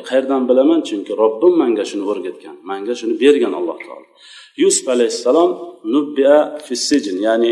qayerdan 0.09 0.43
bilaman? 0.49 0.79
Chunki 0.89 1.13
robbim 1.23 1.53
manga 1.61 1.83
shuni 1.89 2.03
o'rgatgan 2.11 2.55
manga 2.69 2.93
shuni 2.99 3.15
bergan 3.23 3.53
alloh 3.59 3.77
taolo. 3.85 4.07
Yusuf 4.61 4.85
alayhissalom 4.95 5.51
nubbia 5.93 6.35
fissijin 6.65 7.17
ya'ni 7.27 7.51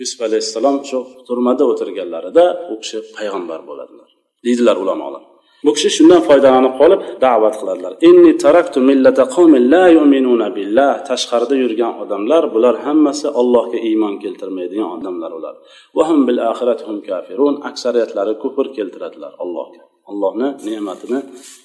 yusuf 0.00 0.20
alayhissalom 0.28 0.76
shu 0.88 0.98
turmada 1.26 1.64
o'tirganlarida 1.72 2.44
u 2.72 2.74
kishi 2.82 2.98
payg'ambar 3.16 3.60
bo'ladilar 3.68 4.10
deydilar 4.44 4.76
ulamolar. 4.84 5.24
bu 5.65 5.71
kishi 5.75 5.89
shundan 5.97 6.21
foydalanib 6.27 6.73
qolib 6.81 6.99
da'vat 7.25 7.55
qiladilar 7.59 7.93
inni 8.09 8.31
taraktu 8.43 8.79
millata 8.89 9.23
qawmin 9.35 9.63
la 9.73 9.85
yu'minuna 9.97 10.47
billah 10.57 10.93
tashqarida 11.09 11.55
yurgan 11.63 11.93
odamlar 12.03 12.43
bular 12.53 12.75
hammasi 12.85 13.27
allohga 13.41 13.79
iymon 13.89 14.13
keltirmaydigan 14.23 14.89
odamlar 14.97 15.31
ular 15.39 15.55
va 15.97 16.03
hum 16.09 16.19
bil 16.27 16.39
hum 16.87 16.97
kafirun 17.09 17.55
aksariyatlari 17.69 18.33
kufr 18.43 18.65
keltiradilar 18.77 19.33
allohga 19.43 19.81
allohni 20.11 20.47
ne'matini 20.67 21.19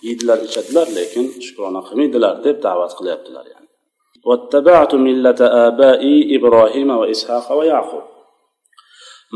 yeydilar 0.07 0.39
ichadilar 0.49 0.87
lekin 0.99 1.25
shukrona 1.47 1.81
qilmaydilar 1.89 2.35
deb 2.47 2.57
da'vat 2.67 2.93
qilyaptilar 2.99 3.47
yani 3.55 3.69
واتبعت 4.29 4.93
ملة 5.07 5.41
آبائي 5.69 6.15
إبراهيم 6.37 6.91
وإسحاق 7.01 7.47
ويعقوب 7.59 8.05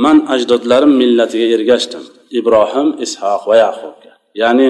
man 0.04 0.16
ajdodlarim 0.34 0.92
millatiga 1.02 1.46
ergashdim 1.56 2.02
ibrohim 2.38 2.88
ishoq 3.04 3.42
va 3.50 3.56
yaqubga 3.64 3.99
ya'ni 4.42 4.66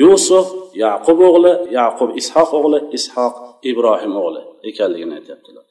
yusuf 0.00 0.46
yaqub 0.84 1.18
o'g'li 1.28 1.52
yaqub 1.78 2.10
ishoq 2.20 2.50
o'g'li 2.58 2.78
ishoq 2.98 3.34
ibrohim 3.70 4.12
o'g'li 4.22 4.42
ekanligini 4.70 5.14
aytyaptilar 5.18 5.64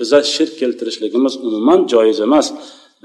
biza 0.00 0.18
shirk 0.34 0.52
keltirishligimiz 0.60 1.34
umuman 1.46 1.80
joiz 1.92 2.18
emas 2.28 2.48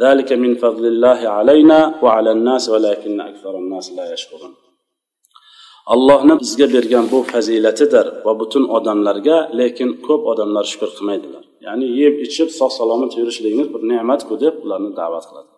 ذلك 0.06 0.30
من 0.44 0.52
فضل 0.64 0.86
الله 0.94 1.20
علينا 1.38 1.80
وعلى 2.04 2.32
الناس 2.38 2.64
ولكن 2.74 3.22
أكثر 3.22 3.54
الناس 3.64 3.86
لا 3.98 4.06
يشكرون 4.14 4.54
allohni 5.94 6.34
bizga 6.42 6.68
bergan 6.74 7.06
bu 7.12 7.20
fazilatidir 7.32 8.06
va 8.26 8.34
butun 8.40 8.64
odamlarga 8.78 9.38
lekin 9.60 9.90
ko'p 10.08 10.22
odamlar 10.32 10.66
shukur 10.72 10.90
qilmaydilar 10.98 11.44
ya'ni 11.66 11.86
yeb 12.02 12.14
ichib 12.26 12.50
sog' 12.60 12.74
salomat 12.80 13.12
yurishligingiz 13.20 13.68
bir 13.74 13.82
ne'matku 13.92 14.34
deb 14.44 14.56
ularni 14.66 14.92
da'vat 15.00 15.26
qiladi 15.30 15.50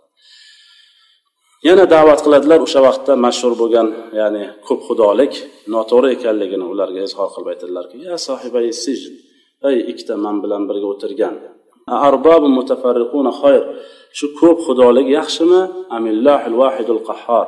Yana 1.68 1.84
da'vat 1.94 2.20
qiladilar 2.24 2.60
o'sha 2.66 2.80
vaqtda 2.88 3.12
mashhur 3.26 3.52
bo'lgan 3.60 3.88
ya'ni 4.20 4.44
ko'p 4.66 4.80
xudolik 4.88 5.32
noto'g'ri 5.74 6.08
ekanligini 6.16 6.66
ularga 6.72 7.00
izhor 7.08 7.28
qilib 7.34 7.48
aytadilarki 7.52 7.96
ya 8.08 8.14
sohibai 8.28 8.68
sijn 8.84 9.14
ey 9.68 9.76
ikkita 9.90 10.14
man 10.24 10.36
bilan 10.44 10.62
birga 10.68 10.86
o'tirgan. 10.94 11.34
Arbobu 12.08 12.48
mutafarriquna 12.58 13.32
xoyr 13.40 13.62
shu 14.18 14.26
ko'p 14.40 14.58
xudolik 14.66 15.06
yaxshimi? 15.18 15.60
Amillahil 15.96 16.56
vahidul 16.62 17.02
qahhor 17.08 17.46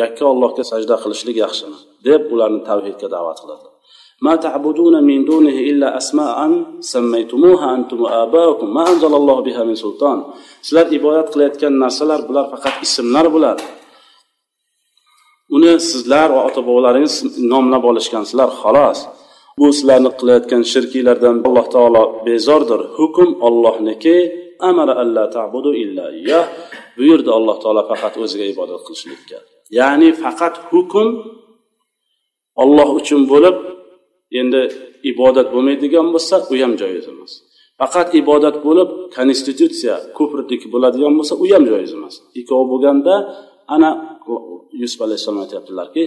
yakka 0.00 0.24
allohga 0.32 0.64
sajda 0.72 0.94
qilishlik 1.02 1.36
yaxshimi? 1.44 1.78
deb 2.06 2.22
ularni 2.34 2.60
tavhidga 2.68 3.08
da'vat 3.16 3.38
qiladilar. 3.42 3.73
ما 4.21 4.35
تعبدون 4.35 5.03
من 5.03 5.25
دونه 5.25 5.57
إلا 5.71 5.97
أسماء 5.97 6.37
سميتموها 6.79 7.75
أنتم 7.75 8.01
وآباؤكم 8.01 8.67
ما 8.73 8.83
أنزل 8.91 9.13
الله 9.15 9.37
بها 9.47 9.63
من 9.63 9.75
سلطان 9.75 10.19
sizlar 10.65 10.91
ibodat 10.97 11.27
qilayotgan 11.33 11.73
narsalar 11.83 12.19
bular 12.27 12.45
faqat 12.51 12.75
ismlar 12.85 13.25
bular 13.35 13.57
uni 15.55 15.73
sizlar 15.91 16.27
va 16.35 16.41
ota 16.47 16.61
bobolaringiz 16.67 17.15
nomlab 17.51 17.83
olishgansizlar 17.91 18.49
xolos 18.61 18.99
bu 19.59 19.67
sizlarni 19.77 20.11
qilayotgan 20.19 20.61
shirkiylardan 20.71 21.35
alloh 21.47 21.65
taolo 21.75 22.03
bezordir 22.27 22.81
hukm 22.97 23.29
ollohniki 23.47 24.15
amara 24.69 24.93
alla 25.03 25.23
tabudu 25.37 25.71
illa 25.83 26.05
iyyah 26.19 26.45
buyurdi 26.97 27.29
alloh 27.37 27.55
taolo 27.63 27.81
faqat 27.91 28.13
o'ziga 28.23 28.45
ibodat 28.53 28.81
qilishlikka 28.87 29.37
ya'ni 29.79 30.09
faqat 30.23 30.55
hukm 30.71 31.07
olloh 32.63 32.89
uchun 32.99 33.21
bo'lib 33.31 33.55
endi 34.40 34.60
ibodat 35.10 35.48
bo'lmaydigan 35.54 36.06
bo'lsa 36.14 36.36
u 36.52 36.54
ham 36.62 36.72
joiz 36.80 37.06
emas. 37.12 37.32
Faqat 37.80 38.08
ibodat 38.20 38.56
bo'lib 38.66 38.88
konstitutsiya 39.16 39.96
kufrdiki 40.16 40.66
bo'ladigan 40.74 41.12
bo'lsa 41.18 41.34
u 41.42 41.44
ham 41.52 41.64
joiz 41.70 41.92
emas. 41.98 42.14
Ikkovi 42.40 42.64
bo'lganda 42.72 43.14
ana 43.74 43.90
yusuf 44.82 45.00
alayhissalom 45.06 45.40
aytyaptilarki 45.44 46.02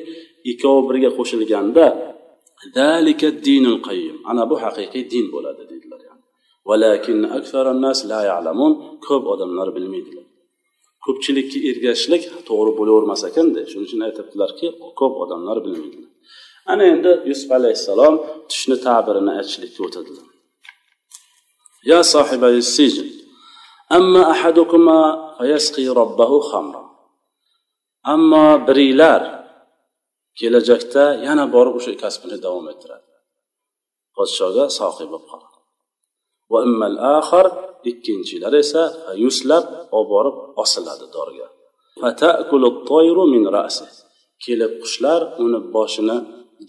ikkovi 0.52 0.82
birga 0.90 1.10
qo'shilganda 1.18 1.86
zalika 2.78 3.28
dinul 3.48 3.80
qayyim. 3.88 4.18
Ana 4.32 4.44
bu 4.50 4.56
haqiqiy 4.64 5.04
din 5.14 5.26
bo'ladi 5.36 5.64
deydilar 5.72 6.02
ko'p 9.08 9.24
odamlar 9.34 9.68
bilmaydilar. 9.76 10.26
Ko'pchilikka 11.06 11.58
ergashishlik 11.70 12.24
to'g'ri 12.50 12.72
bo'lavermas 12.80 13.22
ekanda 13.30 13.60
shuning 13.72 13.88
uchun 13.90 14.02
aytyaptilarki 14.08 14.68
ko'p 15.00 15.14
odamlar 15.24 15.58
bilmaydilar. 15.66 16.12
Ana 16.72 16.84
endi 16.94 17.12
yusuf 17.30 17.50
alayhissalom 17.60 18.16
tushni 18.50 18.78
tabirini 18.88 19.32
aytishlikka 19.40 19.82
o'tadilar. 19.88 20.28
Ya 21.92 22.00
sohiba 22.14 22.50
sijn 22.76 23.08
amma 23.98 24.22
ahadukuma 24.34 25.00
fayasqi 25.38 25.84
robbahu 26.00 26.38
xamra 26.50 26.82
ammo 28.14 28.46
biringlar 28.68 29.22
kelajakda 30.40 31.04
yana 31.28 31.46
borib 31.56 31.74
o'sha 31.80 31.94
kasbini 32.04 32.38
davom 32.46 32.66
ettiradi. 32.74 33.08
Podshoga 34.16 34.66
soqi 34.80 35.06
bo'lib 35.12 35.26
qoladi. 35.32 35.58
Va 36.52 36.60
immal 36.68 36.96
axar 37.18 37.46
ikkinchilar 37.92 38.54
esa 38.64 38.84
yuslab 39.24 39.66
olib 39.98 40.10
borib 40.14 40.36
osiladi 40.64 41.08
dorga. 41.16 41.48
Min 43.34 43.44
rasi. 43.56 43.88
Kelib 44.44 44.74
qushlar 44.82 45.22
uni 45.44 45.60
boshini 45.76 46.18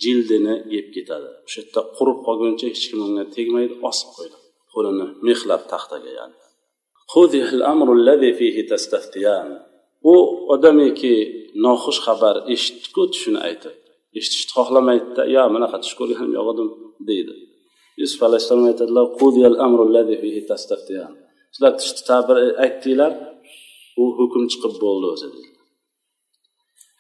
jildini 0.02 0.54
yeb 0.74 0.86
ketadi. 0.94 1.28
O'sha 1.46 1.58
yerda 1.62 1.80
qurib 1.96 2.18
qolguncha 2.26 2.66
hech 2.70 2.84
kim 2.90 3.00
unga 3.06 3.24
tegmaydi 3.36 3.74
osib 3.90 4.10
qo'ydi. 4.16 4.36
Qo'lini 4.72 5.06
mexlab 5.28 5.62
taxtaga 5.72 6.10
ya'ni. 6.20 6.36
U 10.12 10.14
odamiki 10.54 11.14
noxush 11.64 12.00
xabar 12.06 12.36
eshitdiku 12.54 13.02
tushini 13.12 13.40
aytib 13.48 13.74
eshitishni 14.18 14.52
xohlamaydida 14.58 15.22
yo 15.36 15.42
bunaqa 15.54 15.76
tush 15.82 15.94
ko'rganim 16.00 16.32
yo'q 16.38 16.48
edim 16.54 16.68
deydi. 17.08 17.34
Yusuf 18.00 18.20
alayhissalom 18.28 18.66
aytadilar 18.72 19.06
sizlar 21.54 21.72
tushni 21.80 22.02
ta'bir 22.10 22.36
aytdinglar 22.64 23.12
u 24.00 24.04
hukm 24.18 24.42
chiqib 24.52 24.74
bo'ldi 24.84 25.06
o'zi 25.14 25.28
deydi. 25.34 25.47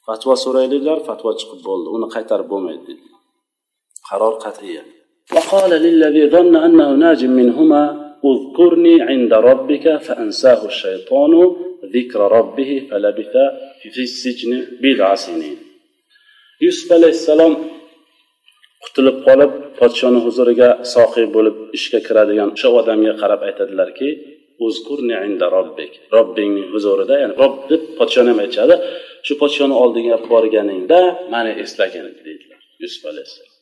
fatvo 0.07 0.33
so'rayliklar 0.43 0.97
fatvo 1.07 1.29
chiqib 1.39 1.59
bo'ldi 1.67 1.87
uni 1.95 2.07
qaytarib 2.15 2.47
bo'lmaydi 2.53 2.83
deydi 2.87 3.07
qaror 4.09 4.35
qat'iy 4.45 4.79
وقال 5.35 5.71
للذي 5.85 6.23
ظن 6.35 6.55
أنه 6.67 6.89
ناج 7.05 7.21
منهما 7.39 7.83
اذكرني 8.29 8.95
عند 9.09 9.31
ربك 9.49 9.85
فأنساه 10.05 10.61
الشيطان 10.71 11.33
ذكر 11.95 12.19
ربه 12.37 12.71
فلبث 12.89 13.33
في 13.93 14.01
السجن 14.09 14.51
بضع 14.83 15.09
سنين 15.25 15.57
yusuf 16.65 16.89
alayhissalom 16.97 17.53
qutulib 18.83 19.17
qolib 19.27 19.51
podshoni 19.79 20.19
huzuriga 20.25 20.69
sohiy 20.93 21.27
bo'lib 21.35 21.55
ishga 21.77 21.99
kiradigan 22.07 22.49
o'sha 22.55 22.69
odamga 22.79 23.13
qarab 23.21 23.41
aytadilarki 23.49 24.09
robbingni 26.16 26.64
huzurida 26.72 27.14
ya'ni 27.22 27.34
rob 27.42 27.54
deb 27.70 27.82
podshoni 27.98 28.28
ham 28.32 28.38
aytishadi 28.44 28.74
shu 29.26 29.34
podshoni 29.42 29.74
oldiga 29.82 30.16
borganingda 30.32 31.00
mani 31.34 31.52
eslagin 31.62 32.06
deydilar. 32.26 32.60
Yusuf 32.82 33.02
alayhissalom. 33.10 33.54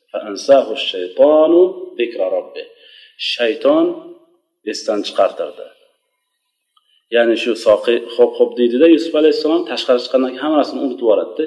Shayton 3.33 3.87
esdan 4.73 5.01
chiqartirdi. 5.07 5.67
Ya'ni 7.17 7.37
shu 7.43 7.53
soqi 7.67 7.95
ho'p 8.15 8.33
ho'p 8.39 8.51
deydida 8.61 8.87
yusuf 8.97 9.15
alayhissalom 9.21 9.63
tashqari 9.71 10.01
chiqqandan 10.05 10.31
keyin 10.33 10.45
hammasini 10.47 10.81
unutib 10.87 11.03
yuboradida 11.05 11.45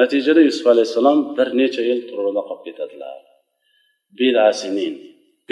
natijada 0.00 0.40
yusuf 0.48 0.66
alayhissalom 0.72 1.18
bir 1.36 1.48
necha 1.60 1.82
yil 1.88 2.00
turmada 2.08 2.42
qolib 2.48 2.62
ketadilar. 2.68 3.18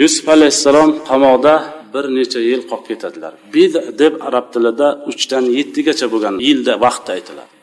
Yusuf 0.01 0.25
alayhissalom 0.35 0.89
qamoqda 1.09 1.53
bir 1.93 2.05
necha 2.17 2.39
yil 2.49 2.61
qolib 2.69 2.85
ketadilar. 2.89 3.33
Bid 3.55 3.73
deb 4.01 4.13
arab 4.27 4.45
tilida 4.53 4.87
uchdan 5.11 5.45
yettigacha 5.57 6.07
bo'lgan 6.13 6.35
yilda 6.47 6.73
vaqt 6.85 7.05
aytiladi. 7.15 7.53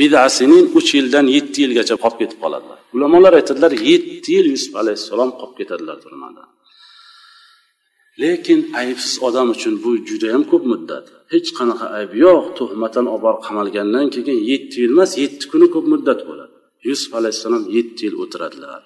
Bidasinin 0.00 0.64
uch 0.78 0.90
yildan 0.98 1.26
yetti 1.36 1.58
yilgacha 1.64 1.96
qolib 2.04 2.18
ketib 2.22 2.38
qoladilar. 2.44 2.78
Ulamolar 2.96 3.32
aytadilar 3.40 3.72
yetti 3.90 4.28
yil 4.36 4.46
yusuf 4.54 4.74
alayhissalom 4.82 5.30
qolib 5.40 5.56
ketadilar 5.60 5.96
turmada. 6.04 6.42
Lekin 8.22 8.60
aybsiz 8.80 9.14
odam 9.28 9.48
uchun 9.54 9.74
bu 9.84 9.90
judayam 10.08 10.42
ko'p 10.50 10.64
muddat. 10.72 11.06
Hech 11.32 11.48
qanaqa 11.58 11.86
ayb 11.98 12.12
yo'q 12.24 12.44
tuhmatdan 12.58 13.06
olib 13.12 13.22
borib 13.26 13.42
qamalgandan 13.48 14.06
keyin 14.14 14.38
yetti 14.50 14.76
yil 14.82 14.92
emas 14.96 15.12
yetti 15.22 15.44
kuni 15.52 15.66
ko'p 15.74 15.86
muddat 15.92 16.20
bo'ladi. 16.28 16.54
Yusuf 16.88 17.10
alayhissalom 17.18 17.64
yetti 17.76 18.00
yil 18.06 18.16
o'tiradilar. 18.22 18.82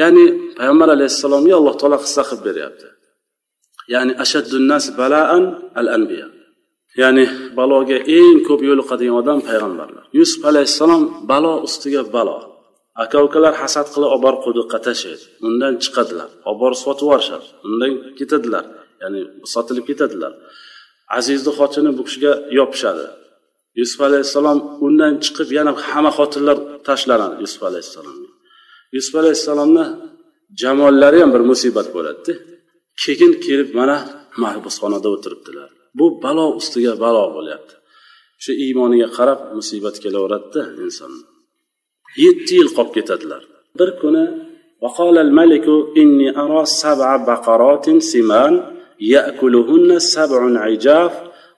Ya'ni 0.00 0.24
payg'ambar 0.58 0.88
alayhissalomga 0.96 1.54
alloh 1.60 1.74
taolo 1.80 1.98
qissa 2.04 2.22
qilib 2.28 2.42
beryapti 2.48 2.88
ya'ni 3.94 4.12
ashaddunnas 4.24 4.84
balaan 5.00 5.44
al 5.80 5.88
anbiya 5.96 6.28
ya'ni 7.02 7.24
baloga 7.58 7.98
eng 8.18 8.38
ko'p 8.48 8.60
yo'liqadigan 8.70 9.16
odam 9.22 9.38
payg'ambarlar. 9.48 10.04
Yusuf 10.18 10.40
alayhissalom 10.50 11.02
balo 11.30 11.52
ustiga 11.66 12.02
balo. 12.16 12.36
Aka 13.02 13.18
ukalar 13.26 13.54
hasad 13.62 13.86
qilib 13.92 14.08
olib 14.14 14.22
borib 14.24 14.40
quduqqa 14.46 14.78
tashlaydi. 14.86 15.24
Undan 15.46 15.72
chiqadilar. 15.84 16.28
Olib 16.48 16.58
borib 16.62 16.78
sotib 16.84 17.04
yuborishadi 17.06 17.46
undan 17.68 17.92
ketadilar. 18.18 18.64
Ya'ni 19.02 19.20
sotilib 19.54 19.84
ketadilar. 19.90 20.32
Azizni 21.18 21.52
xotini 21.58 21.90
bu 21.98 22.02
kishiga 22.08 22.32
yopishadi. 22.58 23.06
Yusuf 23.80 24.00
alayhissalom 24.08 24.58
undan 24.86 25.12
chiqib 25.24 25.48
yana 25.58 25.72
hamma 25.90 26.10
xotinlar 26.18 26.56
tashlanadi 26.88 27.34
yusuf 27.44 27.62
alayhissalomga 27.70 28.25
yusuf 28.95 29.13
alayhissalomni 29.21 29.85
jamollari 30.61 31.19
ham 31.23 31.31
bir 31.35 31.43
musibat 31.51 31.87
bo'ladida 31.95 32.33
keyin 33.01 33.33
kelib 33.45 33.69
mana 33.79 33.97
mahbusxonada 34.43 35.07
o'tiribdilar 35.15 35.69
bu 35.99 36.05
balo 36.23 36.45
ustiga 36.59 36.93
balo 37.03 37.23
bo'lyapti 37.35 37.73
shu 38.43 38.51
iymoniga 38.65 39.07
qarab 39.17 39.39
musibat 39.57 39.95
kelaveradida 40.03 40.61
insonni 40.85 41.23
yetti 42.23 42.53
yil 42.59 42.69
qolib 42.75 42.91
ketadilar 42.97 43.41
bir 43.79 43.89
kuni 44.01 44.25
وقال 44.83 45.17
الملك 45.17 45.67
إني 45.97 46.27
أرى 46.43 46.65
سبع 46.65 47.09
بقرات 47.15 47.85
سمان 48.13 48.53
يأكلهن 49.01 49.99
سبع 49.99 50.41
عجاف 50.65 51.13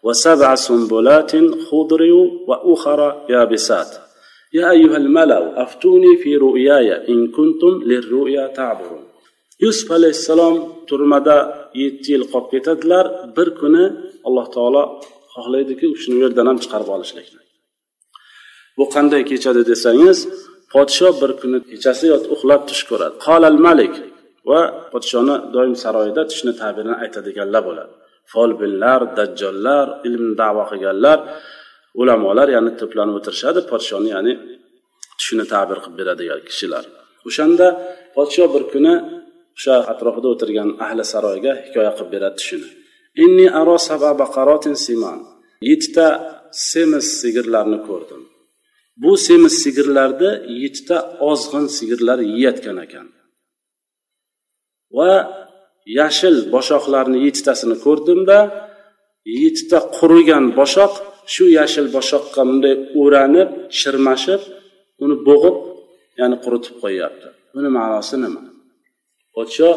وسبع 0.06 0.56
سنبلات 0.56 1.32
خضر 1.68 2.02
وأخرى 2.48 3.10
يابسات 3.30 3.92
يا 4.54 4.72
أيها 4.72 4.98
الملأ 4.98 5.64
أفتوني 5.64 6.18
في 6.24 6.38
رؤياي 6.38 7.10
إن 7.12 7.20
كنتم 7.28 7.74
للرؤيا 7.90 8.48
تعبرون 8.48 9.04
yusuf 9.64 9.90
alayhissalom 9.98 10.56
turmada 10.90 11.38
yetti 11.82 12.08
yil 12.14 12.24
qolib 12.32 12.48
ketadilar 12.54 13.06
bir 13.38 13.48
kuni 13.60 13.86
alloh 14.28 14.48
taolo 14.56 14.84
xohlaydiki 15.36 15.86
shuni 16.02 16.16
u 16.20 16.22
yerdan 16.26 16.46
ham 16.50 16.58
chiqarib 16.64 16.90
olishlikni 16.96 17.42
bu 18.78 18.84
qanday 18.96 19.22
kechadi 19.32 19.62
desangiz 19.72 20.18
podsho 20.74 21.10
bir 21.22 21.32
kuni 21.42 21.58
kechasi 21.72 22.06
yotib 22.14 22.30
uxlab 22.36 22.62
tush 22.70 22.84
ko'radi 22.90 23.16
qolal 23.28 23.58
malik 23.68 23.94
va 24.50 24.62
podshoni 24.94 25.36
doim 25.56 25.74
saroyida 25.84 26.22
tushni 26.32 26.54
tabirini 26.62 26.96
aytadiganlar 27.04 27.62
bo'ladi 27.70 27.94
folbinlar 28.34 29.02
dajjollar 29.18 29.86
ilm 30.08 30.26
davo 30.42 30.64
qilganlar 30.72 31.18
ulamolar 32.01 32.49
ya'ni 32.57 32.71
to'planib 32.81 33.15
o'tirishadi 33.21 33.61
podshoni 33.71 34.09
ya'ni 34.15 34.33
tushini 35.19 35.45
tabir 35.55 35.79
qilib 35.85 35.97
beradigan 36.01 36.41
kishilar. 36.49 36.85
O'shanda 37.29 37.67
podsho 38.17 38.45
bir 38.55 38.63
kuni 38.73 38.95
o'sha 39.57 39.75
atrofida 39.93 40.29
o'tirgan 40.35 40.69
ahli 40.85 41.05
saroyga 41.13 41.53
hikoya 41.65 41.93
qilib 41.97 42.11
beradi 42.15 42.37
tushini. 42.41 42.69
Inni 43.25 43.47
aro 43.61 43.77
saba 43.89 44.11
baqarotin 44.23 44.77
siman. 44.87 45.19
Yettita 45.71 46.07
semiz 46.71 47.07
sigirlarni 47.21 47.79
ko'rdim. 47.89 48.23
Bu 49.03 49.13
semiz 49.27 49.55
sigirlarni 49.63 50.31
yettita 50.63 50.97
ozg'in 51.31 51.67
sigirlar 51.77 52.19
yeyotgan 52.33 52.79
ekan. 52.87 53.07
Va 54.97 55.13
yashil 55.99 56.37
boshoqlarni 56.55 57.19
yettitasini 57.27 57.77
ko'rdimda 57.85 58.39
yettita 59.43 59.79
qurigan 59.97 60.45
boshoq 60.59 60.93
shu 61.35 61.45
yashil 61.59 61.87
boshoqqa 61.97 62.41
bunday 62.49 62.75
o'ranib 63.03 63.49
shirmashib 63.81 64.43
uni 65.05 65.17
bo'g'ib 65.29 65.57
ya'ni 66.21 66.37
quritib 66.45 66.77
qo'yyapti. 66.83 67.29
Buni 67.55 67.69
ma'nosi 67.79 68.17
nima? 68.25 68.43
Podsho 69.35 69.71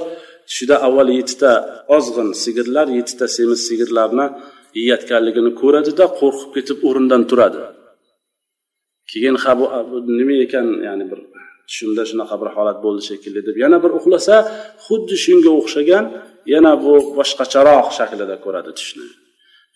tushida 0.49 0.75
avval 0.87 1.09
yettita 1.17 1.51
ozg'in 1.97 2.29
sigirlar 2.43 2.87
yettita 2.97 3.25
semiz 3.35 3.59
sigirlarni 3.69 4.25
yeyayotganligini 4.77 5.51
ko'radida 5.61 6.05
qo'rqib 6.19 6.49
ketib 6.55 6.77
o'rnidan 6.87 7.23
turadi. 7.29 7.61
Keyin 9.11 9.35
ha 9.43 9.51
bu 9.59 9.65
nima 10.19 10.35
ekan 10.45 10.67
ya'ni 10.87 11.05
bir 11.11 11.19
tushimda 11.69 12.03
shunaqa 12.09 12.35
bir 12.41 12.49
holat 12.55 12.77
bo'ldi 12.85 13.03
shekilli 13.09 13.41
deb 13.47 13.55
yana 13.63 13.77
bir 13.83 13.91
uxlasa 13.99 14.35
xuddi 14.85 15.15
shunga 15.25 15.51
o'xshagan 15.59 16.05
yana 16.53 16.71
bu 16.83 16.93
boshqacharoq 17.17 17.87
shaklida 17.97 18.35
ko'radi 18.45 18.71
tushni. 18.79 19.07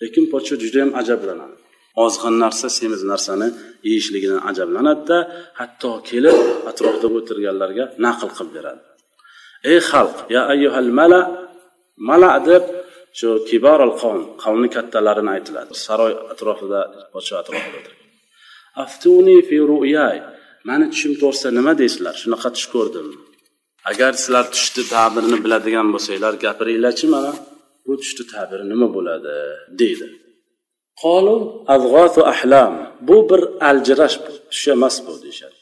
Lekin 0.01 0.23
podsho 0.31 0.53
judayam 0.63 0.91
ajablanadi. 1.01 1.55
Ozg'in 2.03 2.35
narsa 2.43 2.67
semiz 2.77 3.01
narsani 3.11 3.47
yeyishligidan 3.87 4.41
ajablanadida 4.49 5.17
hatto 5.59 5.91
kelib 6.09 6.37
atrofda 6.71 7.07
o'tirganlarga 7.17 7.85
naql 8.05 8.29
qilib 8.37 8.51
beradi. 8.57 8.81
Ey 9.71 9.79
xalq 9.89 10.17
ya 10.35 10.41
ayyuhal 10.53 10.91
mala 10.99 11.21
mala 12.09 12.31
deb 12.49 12.63
shu 13.19 13.29
kiborul 13.49 13.93
qavm 14.01 14.21
qavmni 14.43 14.69
kattalarini 14.75 15.31
aytiladi. 15.35 15.73
Saroy 15.85 16.13
atrofida 16.33 16.79
podsho 17.13 17.35
atrofida 17.41 17.79
aftuni 18.83 19.37
fi 19.47 19.57
ru'yay 19.71 20.17
mani 20.67 20.85
tushim 20.93 21.13
to'g'risida 21.21 21.51
nima 21.57 21.73
deysizlar? 21.81 22.15
Shunaqa 22.23 22.49
tush 22.55 22.67
ko'rdim. 22.75 23.07
Agar 23.91 24.11
sizlar 24.21 24.45
tushni 24.55 24.83
tabirini 24.95 25.37
biladigan 25.45 25.87
bo'lsanglar 25.93 26.33
gapiringlarchi 26.45 27.07
mana 27.15 27.31
bu 27.85 27.93
tushni 28.01 28.23
tabiri 28.33 28.65
nima 28.71 28.87
bo'ladi? 28.95 29.35
deydi. 29.81 30.07
Qolu 31.03 31.35
azg'otu 31.75 32.21
ahlam. 32.33 32.73
Bu 33.07 33.17
bir 33.29 33.41
aljirash 33.69 34.15
tush 34.49 34.67
emas 34.75 34.95
bu 35.07 35.13
deyishadi. 35.23 35.59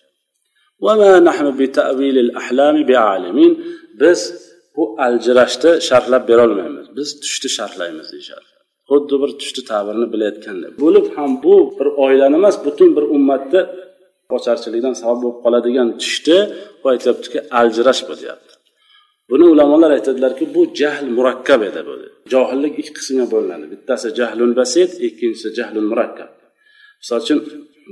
Biz 4.01 4.19
bu 4.75 4.83
aljirashni 5.05 5.71
sharhlab 5.87 6.23
berolmaymiz. 6.29 6.85
Biz 6.97 7.07
tushni 7.21 7.49
sharhlaymiz 7.57 8.07
deyishadi. 8.13 8.47
Xuddi 8.89 9.15
bir 9.21 9.31
tushni 9.39 9.61
tabirini 9.71 10.07
bilayotgandek. 10.13 10.71
Bo'lib 10.83 11.05
ham 11.15 11.31
bu 11.45 11.55
bir 11.77 11.87
oilani 12.05 12.35
emas 12.41 12.55
butun 12.65 12.89
bir 12.97 13.05
ummatni 13.15 13.61
ocharchilikdan 14.35 14.95
sabab 15.01 15.19
bo'lib 15.23 15.37
qoladigan 15.45 15.89
tushni 16.01 16.39
u 16.83 16.85
aytyaptiki 16.93 17.39
aljirash 17.59 18.01
bu 18.09 18.13
deyapti. 18.21 18.52
Buni 19.33 19.45
ulamolar 19.53 19.91
aytadilarki 19.97 20.45
bu 20.55 20.61
jahl 20.81 21.07
murakkab 21.17 21.61
edi 21.69 21.81
bu 21.87 21.93
johillik 22.33 22.73
ikki 22.81 22.93
qismga 22.97 23.25
bo'linadi. 23.33 23.65
Bittasi 23.73 24.07
jahlun 24.19 24.51
basit 24.59 24.91
ikkinchisi 25.07 25.49
jahlun 25.57 25.85
murakkab. 25.91 26.31
Misol 27.01 27.19
uchun 27.25 27.39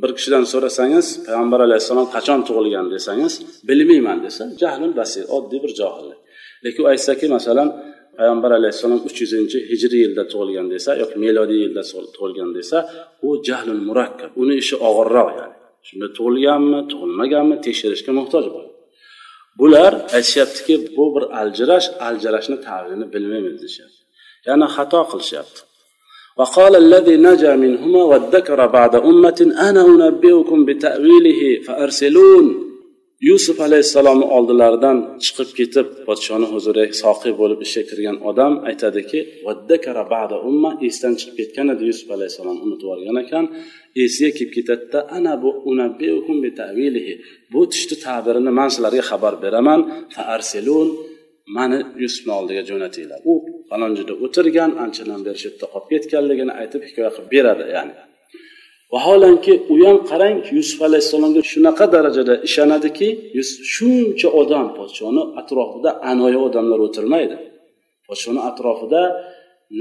bir 0.01 0.12
kishidan 0.17 0.43
so'rasangiz 0.54 1.08
payg'ambar 1.27 1.60
alayhissalom 1.67 2.08
qachon 2.15 2.39
tug'ilgan 2.47 2.88
desangiz 2.95 3.34
bilmayman 3.69 4.19
desa 4.25 4.43
jahlun 4.62 4.91
basit 4.99 5.25
oddiy 5.38 5.60
bir 5.63 5.71
johillik. 5.80 6.19
Lekin 6.63 6.82
u 6.84 6.88
aytsaki 6.93 7.25
masalan 7.36 7.67
payg'ambar 8.17 8.51
alayhissalom 8.60 8.99
uch 9.08 9.17
yuzinchi 9.23 9.58
hijriy 9.71 10.01
yilda 10.06 10.23
tug'ilgan 10.32 10.67
desa 10.73 10.91
yoki 11.01 11.17
melodiy 11.25 11.60
yilda 11.65 11.84
tug'ilgan 12.15 12.49
desa 12.58 12.77
u 13.27 13.30
jahlun 13.47 13.80
murakkab. 13.88 14.32
Uni 14.41 14.54
ishi 14.63 14.75
og'irroq 14.89 15.30
yani. 15.39 15.56
Shunda 15.88 16.08
tug'ilganmi 16.17 16.80
tug'ilmaganmi 16.91 17.56
tekshirishga 17.65 18.12
muhtoj 18.19 18.45
bo'ladi. 18.54 18.70
Bular 19.62 19.93
aytishyaptiki 20.15 20.76
bu 20.95 21.06
bir 21.15 21.24
aljirash 21.41 21.88
aljirashni 22.08 22.58
tabirini 22.67 23.06
bilmaymiz 23.13 23.56
deyishyapti 23.62 24.02
yana 24.47 24.67
xato 24.76 25.02
qilishyapti 25.12 25.62
وقال 26.39 26.76
الذي 26.76 27.15
نجا 27.17 27.56
منهما 27.56 28.04
وادكر 28.04 28.67
بعد 28.67 28.95
أمة 28.95 29.39
أنا 29.67 29.82
أنبئكم 29.86 30.65
بتأويله 30.65 31.41
فأرسلون 31.65 32.45
yusuf 33.29 33.57
alayhissalomni 33.67 34.27
oldilaridan 34.38 34.97
chiqib 35.25 35.49
ketib 35.60 35.88
podshoni 36.07 36.47
huzuriga 36.53 36.95
soqiy 37.03 37.34
bo'lib 37.41 37.60
ishga 37.65 37.84
kirgan 37.89 38.17
odam 38.29 38.53
aytadiki 38.69 39.19
umma 40.49 40.71
esdan 40.88 41.13
chiqib 41.19 41.36
ketgan 41.39 41.67
edi 41.73 41.84
yusuf 41.91 42.10
alayhissalom 42.15 42.57
unutib 42.65 42.86
yuborgan 42.88 43.17
ekan 43.23 43.45
esiga 44.03 44.31
kelib 44.38 44.51
ketadida 44.57 44.99
ana 45.17 45.34
bu 45.43 45.49
bu 47.53 47.62
tushni 47.71 47.95
tabirini 48.05 48.51
man 48.60 48.69
sizlarga 48.73 49.03
xabar 49.12 49.34
beraman. 49.43 49.79
Mani 51.57 51.79
yusufni 52.03 52.31
oldiga 52.39 52.63
jo'natinglar. 52.69 53.19
U 53.31 53.34
falon 53.69 53.91
joyda 53.97 54.13
o'tirgan 54.25 54.71
anchadan 54.84 55.21
beri 55.25 55.38
shu 55.41 55.47
yerda 55.49 55.67
qolib 55.73 55.88
ketganligini 55.93 56.53
aytib 56.62 56.81
hikoya 56.88 57.10
qilib 57.15 57.29
beradi 57.36 57.65
ya'ni. 57.75 57.93
Vaholanki 58.93 59.54
u 59.73 59.75
ham 59.88 59.97
qarang 60.10 60.36
yusuf 60.58 60.80
alayhissalomga 60.88 61.41
shunaqa 61.51 61.86
darajada 61.95 62.34
ishonadiki 62.47 63.08
shuncha 63.73 64.30
odam 64.41 64.67
podshoni 64.77 65.23
atrofida 65.41 65.89
anoyi 66.12 66.38
odamlar 66.47 66.80
o'tirmaydi. 66.88 67.36
Podshoni 68.08 68.41
atrofida 68.49 69.01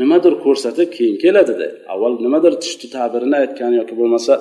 nimadir 0.01 0.35
ko'rsatib 0.45 0.89
keyin 0.97 1.17
keladida 1.25 1.67
avval 1.93 2.15
nimadir 2.25 2.53
tushdi 2.63 2.87
tabirini 2.97 3.37
aytgan 3.43 3.73
yoki 3.81 3.95
bo'lmasa 4.01 4.33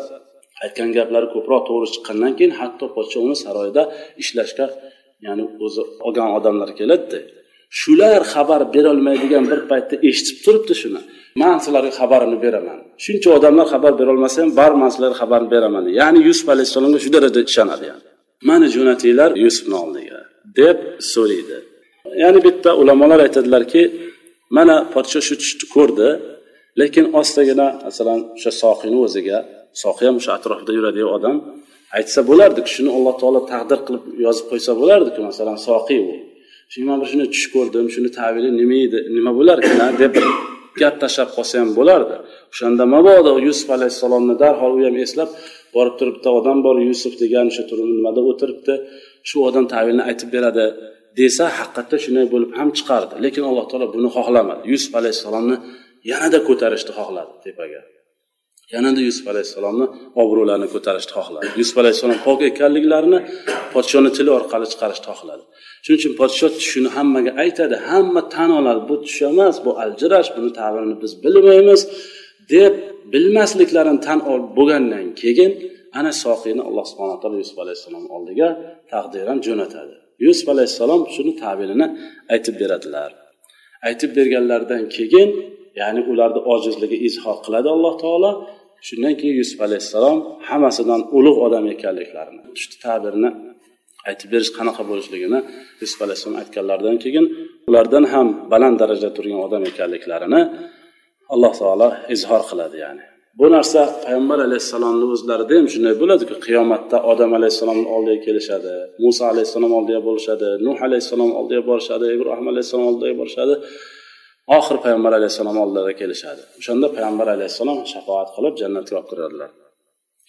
aytgan 0.63 0.89
gaplari 0.97 1.27
ko'proq 1.35 1.61
to'g'ri 1.69 1.87
chiqqandan 1.93 2.33
keyin 2.37 2.53
hatto 2.59 2.85
podsho 2.95 3.17
uni 3.27 3.37
saroyda 3.43 3.81
ishlashga 4.21 4.65
ya'ni 5.25 5.43
o'zi 5.65 5.81
olgan 6.07 6.29
odamlar 6.37 6.69
keladida. 6.79 7.19
Shular 7.79 8.21
xabar 8.33 8.61
berolmaydigan 8.75 9.45
bir 9.51 9.59
paytda 9.71 9.95
eshitib 10.09 10.37
turibdi 10.45 10.73
shuni. 10.81 11.01
Man 11.41 11.57
sizlarga 11.63 11.91
xabarini 11.99 12.37
beraman. 12.45 12.79
Shuncha 13.05 13.29
odamlar 13.37 13.65
xabar 13.73 13.93
berolmasa 14.01 14.37
ham 14.41 14.49
bari 14.59 14.75
man 14.81 14.89
sizlarga 14.93 15.17
xabarni 15.21 15.49
beraman 15.55 15.83
ya'ni 15.99 16.19
yusuf 16.27 16.47
alayhissalomga 16.53 16.99
shu 17.03 17.09
darajada 17.15 17.41
ishonadi 17.49 17.85
yani. 17.91 18.07
Mani 18.49 18.67
jo'natinglar 18.75 19.31
yusufni 19.43 19.75
oldiga 19.83 20.19
deb 20.59 20.77
so'raydi. 21.13 21.57
Ya'ni 22.23 22.39
bitta 22.47 22.69
ulamolar 22.81 23.19
aytadilarki 23.27 23.81
mana 24.57 24.75
podsho 24.93 25.19
shu 25.27 25.35
tushni 25.41 25.65
ko'rdi 25.75 26.09
lekin 26.81 27.05
ostagina 27.19 27.67
masalan 27.87 28.19
o'sha 28.37 28.51
soqiyni 28.63 28.99
o'ziga 29.05 29.37
soqiy 29.83 30.05
ham 30.09 30.15
o'sha 30.21 30.31
atrofida 30.37 30.71
yuradigan 30.77 31.09
odam 31.17 31.35
aytsa 31.97 32.19
bo'lardiku 32.29 32.69
shuni 32.75 32.89
alloh 32.97 33.15
taolo 33.21 33.39
taqdir 33.53 33.79
qilib 33.87 34.03
yozib 34.25 34.45
qo'ysa 34.51 34.71
bo'lardiku 34.81 35.19
masalan 35.29 35.57
soqiy 35.67 35.99
u. 36.13 36.15
shu 36.71 36.79
man 36.89 36.97
bir 37.01 37.07
shuni 37.11 37.25
tush 37.33 37.47
ko'rdim 37.55 37.85
shuni 37.95 38.09
tavili 38.19 38.49
nima 38.61 38.77
edi 38.85 38.99
nima 39.15 39.31
bo'larkan 39.39 39.93
deb 40.03 40.13
gap 40.81 40.95
tashlab 41.03 41.29
qolsa 41.35 41.55
ham 41.61 41.69
bo'lardi. 41.79 42.15
O'shanda 42.53 42.83
mabodo 42.95 43.31
yusuf 43.47 43.69
alayhissalomni 43.77 44.35
darhol 44.43 44.73
u 44.77 44.81
ham 44.87 44.95
eslab 45.05 45.29
borib 45.75 45.95
turib 45.99 46.13
bitta 46.17 46.29
odam 46.39 46.57
bor 46.65 46.75
yusuf 46.89 47.13
degan 47.23 47.45
o'sha 47.51 47.63
nimada 47.97 48.21
o'tiribdi 48.31 48.73
shu 49.29 49.37
odam 49.49 49.65
tavilni 49.73 50.03
aytib 50.09 50.29
beradi 50.35 50.65
desa 51.19 51.45
haqiqatda 51.57 51.95
shunday 52.03 52.25
bo'lib 52.33 52.51
ham 52.59 52.69
chiqardi. 52.77 53.13
Lekin 53.25 53.43
alloh 53.49 53.65
taolo 53.71 53.87
buni 53.95 54.09
xohlamadi. 54.17 54.61
Yusuf 54.71 54.91
alayhissalomni 54.99 55.55
yanada 56.11 56.39
ko'tarishni 56.47 56.91
xohladi 56.99 57.33
tepaga. 57.45 57.81
Yanada 58.73 59.01
yusuf 59.07 59.25
alayhissalomni 59.33 59.85
obro'larini 60.23 60.67
ko'tarishni 60.73 61.11
xohladi. 61.17 61.47
Yusuf 61.59 61.75
alayhissalom 61.81 62.19
pok 62.27 62.39
ekanliklarini 62.49 63.19
podshoni 63.73 64.09
tili 64.17 64.31
orqali 64.39 64.65
chiqarishni 64.71 65.05
xohladi. 65.11 65.43
Shuning 65.83 65.99
uchun 66.01 66.13
podsho 66.21 66.47
tushini 66.57 66.89
hammaga 66.95 67.31
aytadi. 67.43 67.75
Hamma 67.89 68.21
tan 68.35 68.49
oladi. 68.59 68.81
Bu 68.89 68.95
tush 69.05 69.19
emas 69.31 69.55
bu 69.65 69.71
aljirash 69.83 70.29
buni 70.35 70.49
tabirini 70.59 70.95
biz 71.03 71.11
bilmaymiz 71.23 71.81
deb 72.53 72.73
bilmasliklarini 73.13 74.01
tan 74.07 74.19
olib 74.31 74.49
bo'lgandan 74.57 75.05
keyin 75.21 75.51
ana 75.99 76.11
soqiyni 76.23 76.61
alloh 76.67 76.85
subhana 76.91 77.15
taolo 77.21 77.37
yusuf 77.43 77.57
alayhissalom 77.63 78.05
oldiga 78.15 78.47
taqdiran 78.91 79.37
jo'natadi. 79.47 79.95
Yusuf 80.25 80.47
alayhissalom 80.53 81.01
shuni 81.15 81.33
tabirini 81.43 81.87
aytib 82.33 82.55
beradilar. 82.61 83.11
Aytib 83.87 84.11
berganlaridan 84.17 84.83
keyin 84.95 85.29
ya'ni 85.79 86.01
ularni 86.11 86.41
ojizligi 86.53 86.97
izhor 87.07 87.37
qiladi 87.45 87.67
alloh 87.75 87.93
taolo. 88.03 88.31
Shundan 88.87 89.13
keyin 89.19 89.35
yusuf 89.41 89.59
alayhissalom 89.67 90.17
hammasidan 90.49 91.01
ulug' 91.17 91.39
odam 91.47 91.65
ekanliklarini 91.75 92.41
shu 92.61 92.67
ta'birni 92.85 93.29
aytib 94.09 94.29
berish 94.33 94.51
qanaqa 94.57 94.81
bo'lishligini 94.89 95.39
yusuf 95.81 95.99
alayhissalom 96.05 96.37
aytganlaridan 96.41 96.97
keyin 97.03 97.25
ulardan 97.69 98.05
ham 98.13 98.27
baland 98.51 98.75
darajada 98.81 99.11
turgan 99.17 99.39
odam 99.47 99.63
ekanliklarini 99.71 100.41
alloh 101.33 101.53
taolo 101.61 101.89
izhor 102.15 102.41
qiladi 102.49 102.77
ya'ni. 102.85 103.03
Bu 103.39 103.47
narsa 103.55 103.81
payg'ambar 104.03 104.39
alayhissalomni 104.47 105.05
o'zlarida 105.13 105.53
ham 105.59 105.67
shunday 105.73 105.93
bo'ladiku 106.01 106.35
qiyomatda 106.45 106.97
odam 107.11 107.31
alayhissalomni 107.39 107.87
oldiga 107.95 108.19
kelishadi 108.25 108.73
muso 109.03 109.23
alayhissalom 109.33 109.71
oldiga 109.79 110.01
bo'lishadi 110.07 110.47
nuh 110.65 110.77
alayhissalom 110.87 111.31
oldiga 111.39 111.63
borishadi 111.69 112.05
ibrohim 112.15 112.47
alayhissalom 112.51 112.85
oldiga 112.91 113.13
borishadi. 113.21 113.55
Oxir 114.57 114.77
payg'ambar 114.83 115.11
alayhissalom 115.19 115.57
oldilariga 115.63 115.95
kelishadi. 116.01 116.41
O'shanda 116.59 116.87
payg'ambar 116.95 117.27
alayhissalom 117.35 117.79
shafoat 117.93 118.29
qilib 118.35 118.53
jannatga 118.61 118.93
olib 118.99 119.09
kiradilar 119.11 119.49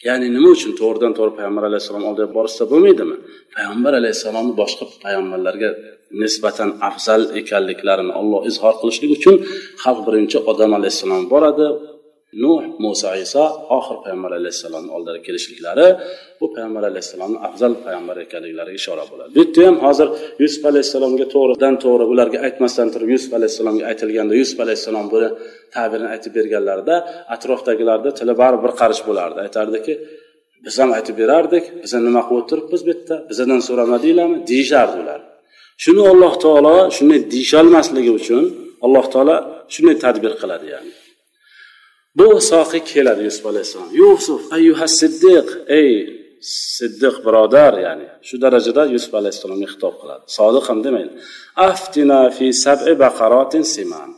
ya'ni 0.06 0.26
nima 0.37 0.50
uchun 0.56 0.72
to'g'ridan 0.80 1.12
to'g'ri 1.18 1.33
payg'ambar 1.38 1.64
alayhissalom 1.70 2.04
oldiga 2.11 2.28
borishsa 2.37 2.64
bo'lmaydimi? 2.72 3.16
Payg'ambar 3.54 3.92
alayhissalomni 4.00 4.52
boshqa 4.61 4.85
payg'ambarlarga 5.04 5.70
nisbatan 6.22 6.70
afzal 6.88 7.22
ekanliklarini 7.40 8.12
olloh 8.20 8.40
izhor 8.50 8.74
qilishlik 8.80 9.11
uchun 9.18 9.37
xalq 9.83 10.00
birinchi 10.06 10.38
odam 10.50 10.70
alayhissalom 10.78 11.22
boradi. 11.33 11.66
Nuh 12.43 12.62
muso 12.85 13.11
iso 13.25 13.45
oxir 13.77 13.97
payg'ambar 14.05 14.33
alayhissalomni 14.40 14.90
oldilariga 14.97 15.25
kelishliklari 15.29 15.87
bu 16.40 16.47
payg'ambar 16.55 16.83
alayhissalomni 16.90 17.38
afzal 17.49 17.73
payg'ambar 17.85 18.16
ekanliklariga 18.27 18.77
ishora 18.81 19.05
bo'ladi. 19.11 19.31
Bu 19.37 19.40
yerda 19.43 19.61
ham 19.69 19.77
hozir 19.87 20.09
yusuf 20.43 20.62
alayhissalomga 20.71 21.27
to'g'ridan 21.35 21.75
to'g'ri 21.85 22.05
ularga 22.12 22.38
aytmasdan 22.47 22.88
turib 22.95 23.09
yusuf 23.14 23.33
alayhissalomga 23.38 23.85
aytilganda 23.90 24.35
yusuf 24.40 24.59
alayhissalom 24.64 25.07
buni 25.14 25.29
tabirini 25.77 26.09
aytib 26.14 26.33
berganlarida 26.38 26.95
atrofdagilarni 27.35 28.11
tili 28.19 28.35
baribir 28.43 28.62
bir 28.64 28.73
qarish 28.81 29.03
bo'lardi. 29.09 29.38
Aytardiki 29.47 29.93
biz 30.64 30.75
ham 30.81 30.90
aytib 30.99 31.16
berardik 31.23 31.64
biz 31.83 31.93
nima 32.09 32.23
qilib 32.29 32.40
o'tiribmiz 32.43 32.81
bu 32.87 32.90
yerda? 32.93 33.16
Bizdan 33.31 33.61
so'ramadinglarmi 33.69 34.38
deyishardi 34.51 34.97
ular. 35.03 35.21
Shuni 35.85 36.03
alloh 36.12 36.35
taolo 36.45 36.77
shunday 36.97 37.21
deyisholmasligi 37.35 38.12
uchun 38.21 38.43
alloh 38.87 39.05
taolo 39.14 39.37
shunday 39.75 39.97
tadbir 40.05 40.33
qiladi 40.43 40.66
ya'ni. 40.75 40.90
Bu 42.18 42.29
soqi 42.51 42.81
keladi 42.90 43.23
yusuf 43.29 43.44
alayhissalom. 43.53 43.90
Yusuf 44.03 44.40
ayyuha 44.57 44.87
siddiq. 45.01 45.46
Ey 45.81 45.90
siddiq 46.77 47.16
birodar 47.27 47.73
ya'ni 47.87 48.07
shu 48.29 48.37
darajada 48.44 48.83
yusuf 48.94 49.12
alayhissalomga 49.20 49.68
xitob 49.73 49.94
qiladi. 50.01 50.25
Sodiq 50.38 50.64
ham 50.70 50.79
demaydi. 50.87 51.12
Aftina 51.68 52.20
fi 52.37 52.46
sab'i 52.64 52.92
baqarotin 53.05 53.64
siman. 53.75 54.11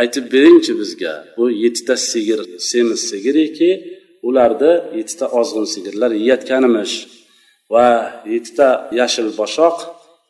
Aytib 0.00 0.24
beringchi 0.34 0.72
bizga 0.80 1.14
bu 1.36 1.44
yettita 1.64 1.94
sigir 2.10 2.40
semiz 2.70 3.00
sigiriki 3.10 3.70
ularni 4.28 4.72
yettita 4.98 5.26
ozg'in 5.40 5.66
sigirlar 5.74 6.10
yeyotganimish 6.20 6.94
va 7.74 7.88
yettita 8.34 8.68
yashil 9.00 9.28
boshoq 9.40 9.76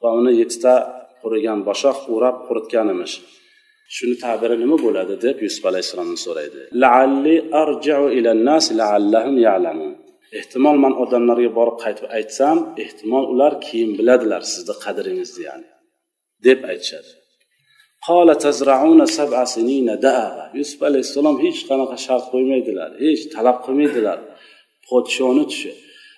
va 0.03 0.09
uni 0.21 0.33
yettita 0.41 0.75
qurigan 1.23 1.59
boshoq 1.69 1.99
o'rab 2.15 2.37
quritganimish. 2.47 3.15
Shuni 3.97 4.17
tabiri 4.25 4.57
nima 4.65 4.77
bo'ladi 4.85 5.15
deb 5.27 5.37
yusuf 5.47 5.65
alayhissalomdan 5.71 6.21
so'raydi. 6.27 6.61
Laalli 6.83 7.37
arjiu 7.63 8.05
ilannas 8.19 8.67
laallahum 8.81 9.37
ya'lamun 9.49 9.93
ehtimol 10.39 10.77
man 10.85 10.93
odamlarga 11.05 11.51
borib 11.59 11.77
qaytib 11.85 12.07
aytsam 12.19 12.57
ehtimol 12.85 13.25
ular 13.33 13.53
keyin 13.67 13.91
biladilar 13.99 14.43
sizni 14.53 14.75
qadringizni 14.85 15.43
ya'ni 15.49 15.69
deb 16.47 16.61
aytishadi. 16.73 17.11
Yusuf 20.59 20.81
alayhissalom 20.89 21.37
hech 21.45 21.61
qanaqa 21.71 21.97
shart 22.07 22.25
qo'ymaydilar 22.33 22.91
hech 23.05 23.23
talab 23.35 23.59
qilmaydilar. 23.65 24.19
Podshoni 24.89 25.45
tushi. 25.51 25.71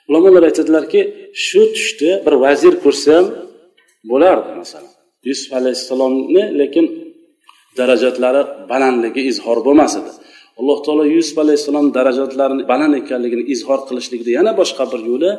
Ulamolar 0.08 0.42
aytadilarki 0.50 1.00
shu 1.46 1.62
tushni 1.76 2.12
bir 2.24 2.34
vazir 2.44 2.74
ko'rsa 2.84 3.10
ham 3.16 3.26
bo'lardi 4.10 4.50
masalan. 4.62 4.92
Yusuf 5.28 5.50
alayhissalomni 5.60 6.44
lekin 6.60 6.86
darajatlari 7.78 8.42
balandligi 8.72 9.22
izhor 9.30 9.58
bo'lmas 9.66 9.92
edi. 10.00 10.10
Alloh 10.60 10.78
taolo 10.86 11.04
yusuf 11.16 11.36
alayhissalom 11.44 11.86
darajatlarini 11.98 12.62
baland 12.72 12.94
ekanligini 13.02 13.44
izhor 13.54 13.80
qilishlikni 13.88 14.32
yana 14.38 14.52
boshqa 14.60 14.84
bir 14.92 15.00
yo'li 15.10 15.30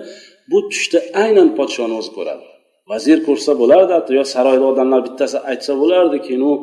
bu 0.52 0.60
tushda 0.72 1.00
aynan 1.24 1.50
podshoni 1.58 1.93
o'zi 2.00 2.12
ko'radi. 2.17 2.43
Vazir 2.91 3.19
ko'rsa 3.28 3.52
bo'lardi 3.62 4.13
yo 4.19 4.24
saroyda 4.36 4.65
odamlar 4.72 5.00
bittasi 5.08 5.38
aytsa 5.52 5.74
bo'lardi 5.82 6.17
keyin 6.26 6.43
u 6.52 6.54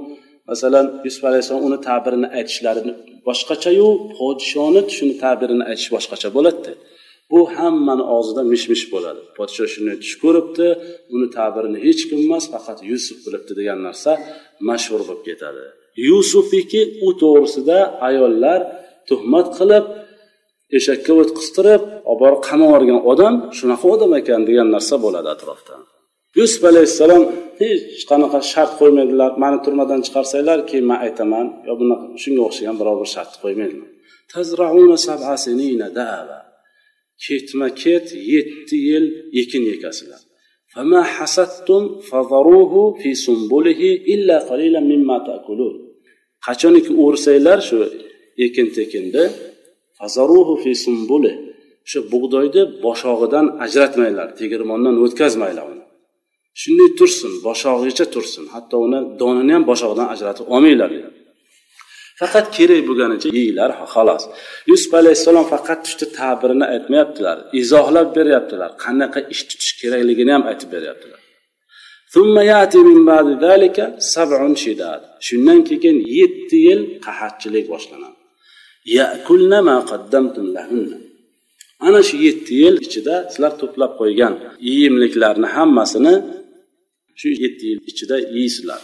masalan 0.50 0.86
yusuf 1.06 1.22
alayhissalom 1.30 1.64
uni 1.68 1.78
tabirini 1.88 2.28
aytishlari 2.38 2.80
boshqachayu 3.28 3.88
podshoni 4.18 4.80
tushini 4.88 5.14
tabirini 5.24 5.64
aytish 5.70 5.88
boshqacha 5.96 6.28
bo'ladida 6.36 6.72
bu 7.30 7.40
hammani 7.56 8.04
og'zida 8.16 8.42
mish 8.52 8.66
mish 8.72 8.84
bo'ladi. 8.92 9.20
Podsho 9.38 9.64
shuni 9.72 9.94
tush 10.02 10.16
ko'ribdi 10.22 10.66
uni 11.14 11.26
tabirini 11.36 11.78
hech 11.86 12.02
kim 12.08 12.18
emas 12.26 12.44
faqat 12.54 12.78
yusuf 12.90 13.18
bilibdi 13.24 13.52
degan 13.60 13.78
narsa 13.86 14.10
mashhur 14.68 15.00
bo'lib 15.08 15.22
ketadi. 15.28 15.64
Yusufniki 16.08 16.80
u 17.06 17.08
to'g'risida 17.22 17.78
ayollar 18.08 18.60
tuhmat 19.08 19.46
qilib 19.58 19.84
eshakka 20.78 21.12
o't 21.20 21.30
qistirib 21.38 21.82
olib 22.10 22.20
borib 22.22 22.40
qamab 22.48 22.68
yuborgan 22.68 23.00
odam 23.12 23.34
shunaqa 23.58 23.86
odam 23.94 24.10
ekan 24.20 24.40
degan 24.48 24.68
narsa 24.74 24.94
bo'ladi 25.04 25.28
atrofda 25.36 25.74
yusuf 26.38 26.62
alayhissalom 26.70 27.22
hech 27.60 28.02
qanaqa 28.10 28.38
shart 28.52 28.72
qo'ymaydilar 28.80 29.30
mani 29.42 29.58
turmadan 29.64 30.00
chiqarsanglar 30.06 30.58
keyin 30.70 30.86
man 30.90 30.98
aytaman. 31.06 31.46
Yo 31.68 31.72
bunaqa 31.80 32.04
shunga 32.22 32.42
o'xshagan 32.48 32.76
biror 32.80 32.96
bir 33.02 33.08
shart 33.14 33.32
qo'ymaydilar 33.42 33.88
ketma 37.25 37.67
ket 37.81 38.07
yetti 38.33 38.75
yil 38.87 39.05
ekin 39.41 39.63
ekasizlar 39.75 40.21
فما 40.75 41.01
حسدتم 41.15 41.83
فذروه 42.09 42.73
في 43.01 43.09
سنبله 43.25 43.81
إلا 44.13 44.37
قليلا 44.49 44.79
مما 44.91 45.17
تأكلون 45.27 45.75
qachoniki 46.45 46.91
o'rsanglar 47.05 47.59
shu 47.67 47.77
ekin 48.45 48.67
tekinni 48.77 49.23
fazaruhu 49.97 50.53
fi 50.63 50.71
sumbuli 50.85 51.31
shu 51.89 51.99
bug'doyni 52.11 52.63
boshog'idan 52.85 53.45
ajratmanglar 53.65 54.27
tegirmondan 54.39 54.95
o'tkazmanglar 55.03 55.65
uni 55.71 55.83
shunday 56.61 56.89
tursin 56.99 57.33
boshog'igacha 57.47 58.05
tursin 58.13 58.45
hatto 58.53 58.75
uni 58.85 58.99
donini 59.21 59.51
ham 59.55 59.63
boshog'idan 59.71 60.07
ajratib 60.13 60.45
olmanglar 60.55 60.89
faqat 62.20 62.46
kerak 62.56 62.80
bo'lganicha 62.88 63.28
yeyglar 63.38 63.70
xolos. 63.94 64.22
Yusuf 64.70 64.92
alayhissalom 65.00 65.46
faqat 65.54 65.80
tushni 65.86 66.06
tabirini 66.18 66.66
aytmayaptilar 66.74 67.36
izohlab 67.60 68.08
beryaptilar 68.18 68.70
qanaqa 68.84 69.20
ish 69.32 69.42
tutish 69.48 69.72
kerakligini 69.80 70.32
ham 70.36 70.44
aytib 70.50 70.68
beryaptilar. 70.76 71.20
Shundan 75.26 75.58
keyin 75.68 75.96
yetti 76.18 76.56
yil 76.66 76.80
qahatchilik 77.06 77.66
boshlanadi 77.72 78.18
ana 81.86 82.00
shu 82.08 82.16
yetti 82.26 82.52
yil 82.62 82.76
ichida 82.86 83.16
sizlar 83.32 83.52
to'plab 83.60 83.92
qo'ygan 84.00 84.34
yeyimliklarni 84.68 85.48
hammasini 85.56 86.14
shu 87.20 87.28
yetti 87.42 87.64
yil 87.70 87.80
ichida 87.90 88.16
yeysizlar. 88.36 88.80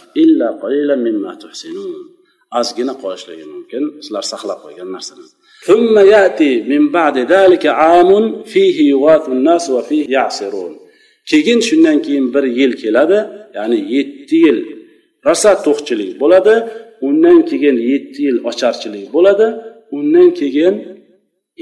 ozgina 2.58 2.94
qolishligi 3.02 3.44
mumkin 3.54 3.82
sizlar 4.04 4.24
saqlab 4.32 4.58
qo'ygan 4.64 4.90
narsani 4.96 5.26
ثم 5.68 5.94
يأتي 6.14 6.52
من 6.72 6.82
بعد 6.98 7.16
ذلك 7.34 7.64
عام 7.66 8.42
فيه 8.52 8.76
يغاث 8.92 9.24
الناس 9.36 9.64
وفيه 9.70 10.04
يعصرون 10.16 10.72
keyin 11.30 11.60
shundan 11.68 12.02
keyin 12.02 12.26
bir 12.34 12.44
yil 12.58 12.72
keladi 12.82 13.18
ya'ni 13.56 13.78
yetti 13.94 14.36
yil 14.44 14.58
rosa 15.26 15.52
to'qchilik 15.66 16.10
bo'ladi 16.22 16.54
undan 17.06 17.38
keyin 17.50 17.76
yetti 17.90 18.20
yil 18.26 18.38
ocharchilik 18.50 19.06
bo'ladi 19.16 19.46
undan 19.98 20.28
keyin 20.40 20.74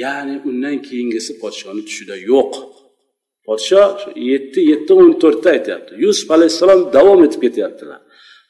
ya'ni 0.05 0.35
undan 0.49 0.77
keyingisi 0.87 1.33
podshoni 1.43 1.83
tushida 1.89 2.17
yo'q 2.33 2.53
podsho 3.47 3.83
yetti 4.31 4.61
yetti 4.71 4.93
o'n 5.01 5.13
to'rtda 5.23 5.49
aytyapti 5.57 5.93
yusuf 6.05 6.29
alayhissalom 6.37 6.81
davom 6.97 7.21
etib 7.27 7.41
ketyaptilar 7.47 8.01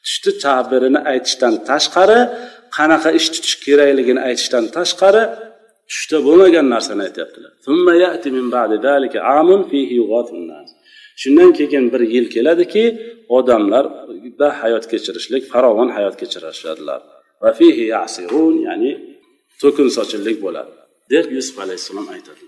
Tushni 0.06 0.32
tabirini 0.44 1.00
aytishdan 1.12 1.54
tashqari 1.70 2.20
qanaqa 2.76 3.10
ish 3.18 3.28
tutish 3.34 3.56
kerakligini 3.64 4.20
aytishdan 4.28 4.64
tashqari 4.76 5.22
tushda 5.90 6.16
bo'lmagan 6.26 6.66
narsani 6.74 7.02
aytyaptilar. 7.08 7.52
Shundan 11.22 11.50
keyin 11.58 11.84
bir 11.92 12.02
yil 12.14 12.26
keladiki 12.34 12.84
odamlarda 13.36 14.48
hayot 14.60 14.84
kechirishlik 14.92 15.42
farovon 15.52 15.88
hayot 15.96 16.14
kechirishadilar. 16.20 17.00
Ya'ni 18.68 18.90
to'kin 19.60 19.88
sochinlik 19.96 20.36
bo'ladi 20.44 20.72
deb 21.12 21.26
yusuf 21.36 21.56
alayhissalom 21.64 22.06
aytadi. 22.14 22.42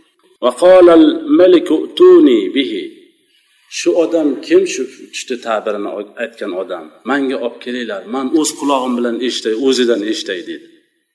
Shu 3.78 3.90
odam 4.02 4.28
kim? 4.46 4.62
Shu 4.74 4.82
tushni 5.12 5.36
tabirini 5.46 5.90
aytgan 6.22 6.52
odam. 6.62 6.84
Manga 7.10 7.36
olib 7.46 7.58
kelinglar. 7.64 8.02
Man 8.14 8.26
o'z 8.40 8.50
qulog'im 8.60 8.92
bilan 8.98 9.16
eshitay 9.26 9.54
o'zidan 9.66 10.00
eshitay 10.10 10.40
deydi. 10.48 10.66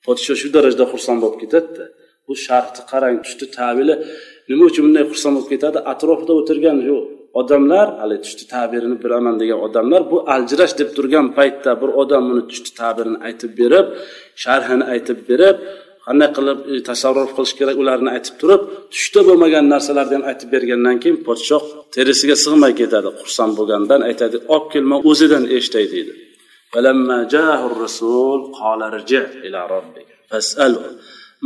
Podsho 0.06 0.32
shu 0.40 0.48
darajada 0.56 0.84
xursand 0.92 1.18
bo'lib 1.22 1.38
ketadida. 1.42 1.84
Bu 2.26 2.32
sharhni 2.46 2.82
qarang 2.92 3.16
tushni 3.24 3.46
tabiri 3.58 3.94
nima 4.50 4.64
uchun 4.70 4.82
bunday 4.86 5.04
xursand 5.10 5.34
bo'lib 5.36 5.50
ketadi? 5.54 5.78
Atrofida 5.92 6.32
o'tirgan 6.40 6.78
shu 6.86 6.96
odamlar 7.40 7.86
hali 8.00 8.16
tushni 8.24 8.44
tabirini 8.54 8.96
bilaman 9.04 9.34
degan 9.42 9.58
odamlar 9.66 10.02
bu 10.10 10.16
aljirash 10.34 10.74
deb 10.80 10.90
turgan 10.96 11.26
paytda 11.38 11.70
bir 11.82 11.90
odam 12.02 12.22
buni 12.30 12.42
tushni 12.50 12.70
tabirini 12.80 13.18
aytib 13.28 13.52
berib 13.60 13.86
sharhini 14.42 14.84
aytib 14.94 15.18
berib 15.28 15.56
qanday 16.05 16.29
qilib 16.37 16.59
e, 16.71 16.75
tasarruf 16.89 17.31
qilish 17.37 17.53
kerak 17.59 17.77
ularni 17.83 18.09
aytib 18.15 18.35
turib 18.41 18.61
tushda 18.93 19.21
bo'lmagan 19.27 19.65
narsalarni 19.73 20.15
ham 20.17 20.25
aytib 20.31 20.49
bergandan 20.55 20.97
keyin 21.03 21.17
podshoh 21.27 21.63
terisiga 21.95 22.35
sig'may 22.45 22.73
ketadi 22.81 23.09
xursand 23.21 23.53
bo'lgandan 23.59 24.01
aytadi 24.09 24.37
olib 24.53 24.67
kelma 24.73 24.97
o'zidan 25.09 25.43
eshitay 25.57 25.87
deydi 25.95 26.13
فلما 26.73 27.19
جاءه 27.35 27.61
الرسول 27.71 28.39
قال 28.59 28.79
ارجع 28.83 29.23
إلى 29.45 29.59
ربك 29.75 30.09
فاسأله 30.29 30.85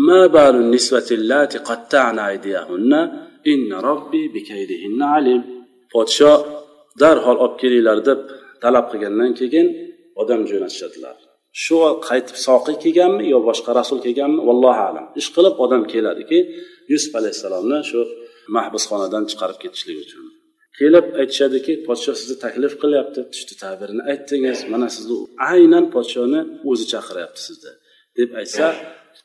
ما 0.07 0.21
بال 0.35 0.55
النسوة 0.63 1.09
اللاتي 1.11 1.57
قطعن 1.69 2.17
أيديهن 2.19 2.91
إن 3.51 3.73
ربي 3.89 4.23
بكيدهن 4.33 5.01
عليم 5.15 5.43
podsho 5.93 6.33
darhol 7.01 7.37
olib 7.45 7.55
kelinglar 7.61 7.99
deb 8.07 8.19
talab 8.63 8.85
qilgandan 8.91 9.31
keyin 9.39 9.67
odam 10.21 10.41
jo'natishadilar 10.49 11.15
Shu 11.64 11.76
qaytib 12.08 12.36
soqiy 12.46 12.76
kelganmi 12.84 13.24
yo 13.32 13.38
boshqa 13.48 13.70
rasul 13.80 13.98
kelganmi? 14.06 14.40
Vallohu 14.48 14.82
alam. 14.90 15.06
Ish 15.20 15.28
qilib 15.36 15.54
odam 15.64 15.82
keladiki 15.92 16.38
yusuf 16.92 17.12
alayhissalomni 17.20 17.78
shu 17.90 18.00
mahbusxonadan 18.56 19.24
chiqarib 19.30 19.58
ketishlik 19.62 19.98
uchun. 20.04 20.24
Kelib 20.78 21.06
aytishadiki 21.20 21.72
podsho 21.86 22.12
sizni 22.20 22.36
taklif 22.44 22.72
qilyapti. 22.82 23.20
Tushni 23.32 23.54
tabirini 23.64 24.02
aytdingiz. 24.12 24.58
Mana 24.72 24.88
sizni 24.96 25.16
aynan 25.52 25.84
podshoni 25.94 26.40
o'zi 26.70 26.84
chaqiryapti 26.92 27.40
sizni 27.48 27.72
deb 28.18 28.30
aytsa 28.40 28.66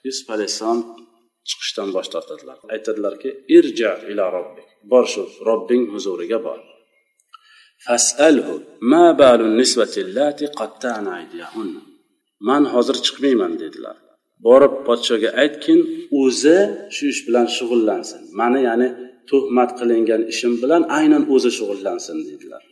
yusuf 0.07 0.27
alayhissalom 0.35 0.81
chiqishdan 1.49 1.89
bosh 1.95 2.09
tortadilar. 2.13 2.57
Aytadilarki 2.75 3.29
irja 3.57 3.91
ila 4.11 4.25
robbik. 4.37 4.67
Bor 4.91 5.05
shu 5.13 5.23
robbing 5.49 5.83
huzuriga 5.93 6.39
bor. 6.47 6.59
Fasalhu 7.85 8.55
ma 8.91 9.05
balu 9.21 9.45
nisvati 9.59 9.99
allati 10.05 10.45
qatta'na 10.59 11.09
aydiyahunna. 11.19 11.81
Man 12.49 12.63
hozir 12.73 12.97
chiqmayman 13.05 13.53
dedilar. 13.63 13.97
Borib 14.45 14.73
podshoga 14.87 15.29
aytgin 15.41 15.79
o'zi 16.21 16.57
shu 16.95 17.03
ish 17.13 17.21
bilan 17.27 17.47
shug'ullansin. 17.57 18.21
Mani 18.39 18.61
ya'ni 18.69 18.87
tuhmat 19.29 19.69
qilingan 19.79 20.21
ishim 20.33 20.53
bilan 20.63 20.81
aynan 20.97 21.23
o'zi 21.35 21.51
shug'ullansin 21.57 22.17
dedilar. 22.29 22.63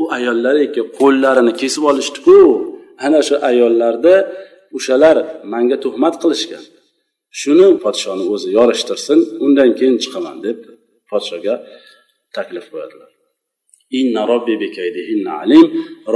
U 0.00 0.04
ayollariki 0.16 0.82
qo'llarini 0.98 1.52
kesib 1.60 1.84
olishdiku. 1.90 2.38
Ana 3.06 3.20
shu 3.28 3.34
ayollarda 3.50 4.14
o'shalar 4.76 5.16
manga 5.52 5.76
tuhmat 5.84 6.14
qilishgan. 6.22 6.64
Shuni 7.40 7.68
podshoni 7.84 8.24
o'zi 8.34 8.48
yorishtirsin 8.58 9.18
undan 9.44 9.70
keyin 9.78 9.96
chiqaman 10.02 10.36
deb 10.46 10.58
podshoga 11.10 11.54
taklif 12.36 12.66
qo'yadilar 12.72 13.10
inna 13.98 14.22
robbi 14.32 14.54
bekaydihinna 14.62 15.32
alim. 15.42 15.66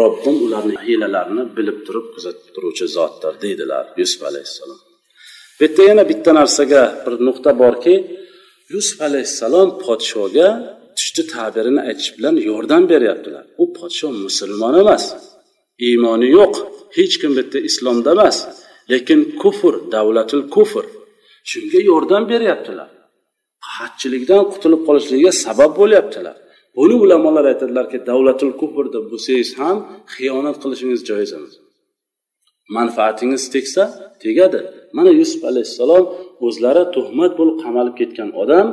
Robbim 0.00 0.37
ularni 0.46 0.76
hiylalarini 0.87 1.44
bilib 1.56 1.78
turib 1.87 2.06
kuzatib 2.14 2.48
turuvchi 2.54 2.87
zotdir 2.96 3.34
deydilar 3.44 3.84
yusuf 4.00 4.22
alayhissalom. 4.30 4.80
Bu 5.58 5.64
yerda 5.64 5.82
yana 5.90 6.04
bitta 6.10 6.30
narsaga 6.40 6.82
bir 7.04 7.14
nuqta 7.26 7.50
borki 7.62 7.94
yusuf 8.74 8.98
alayhissalom 9.08 9.68
podshoga 9.84 10.48
tushni 10.96 11.22
tabirini 11.34 11.80
aytish 11.88 12.10
bilan 12.16 12.37
yordam 12.50 12.82
beryaptilar. 12.92 13.44
U 13.62 13.64
podsho 13.78 14.08
musulmon 14.24 14.74
emas 14.82 15.04
iymoni 15.88 16.28
yo'q 16.38 16.54
hech 16.96 17.14
kim 17.20 17.30
bu 17.37 17.40
yerda 17.40 17.58
islomda 17.68 18.10
emas 18.16 18.37
lekin 18.92 19.20
kufr 19.42 19.74
davlatul 19.94 20.44
kufr. 20.54 20.84
Shunga 21.50 21.80
yordam 21.90 22.22
beryaptilar. 22.32 22.90
Qahatchilikdan 23.66 24.42
qutulib 24.52 24.80
qolishligiga 24.88 25.32
sabab 25.44 25.72
bo'lyaptilar. 25.80 26.37
Buni 26.76 26.94
ulamolar 27.04 27.44
aytadilarki 27.52 27.98
davlatul 28.10 28.52
kufr 28.60 28.84
deb 28.94 29.04
bo'lsangiz 29.12 29.50
ham 29.60 29.76
xiyonat 30.14 30.56
qilishingiz 30.62 31.00
joiz 31.10 31.30
emas. 31.38 31.54
Manfaatingiz 32.76 33.44
tegsa 33.54 33.82
tegadi. 34.24 34.60
Mana 34.96 35.10
yusuf 35.20 35.40
alayhissalom 35.50 36.04
o'zlari 36.46 36.82
tuhmat 36.96 37.32
bo'lib 37.38 37.56
qamalib 37.64 37.94
ketgan 38.00 38.30
odam 38.42 38.66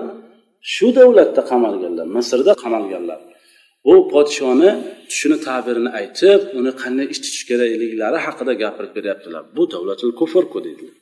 shu 0.74 0.88
davlatda 1.00 1.42
qamalganlar 1.52 2.06
misrda 2.18 2.54
qamalganlar. 2.64 3.20
U 3.92 3.94
podshoni 4.14 4.70
tushini 5.10 5.38
tabirini 5.48 5.92
aytib 6.00 6.40
uni 6.60 6.72
qanday 6.82 7.06
ish 7.14 7.20
tutish 7.24 7.46
kerakliklari 7.50 8.18
haqida 8.26 8.54
gapirib 8.64 8.92
beryaptilar. 8.98 9.44
Bu 9.56 9.64
davlatul 9.74 10.12
kufrku 10.20 10.60
deydilar 10.68 10.96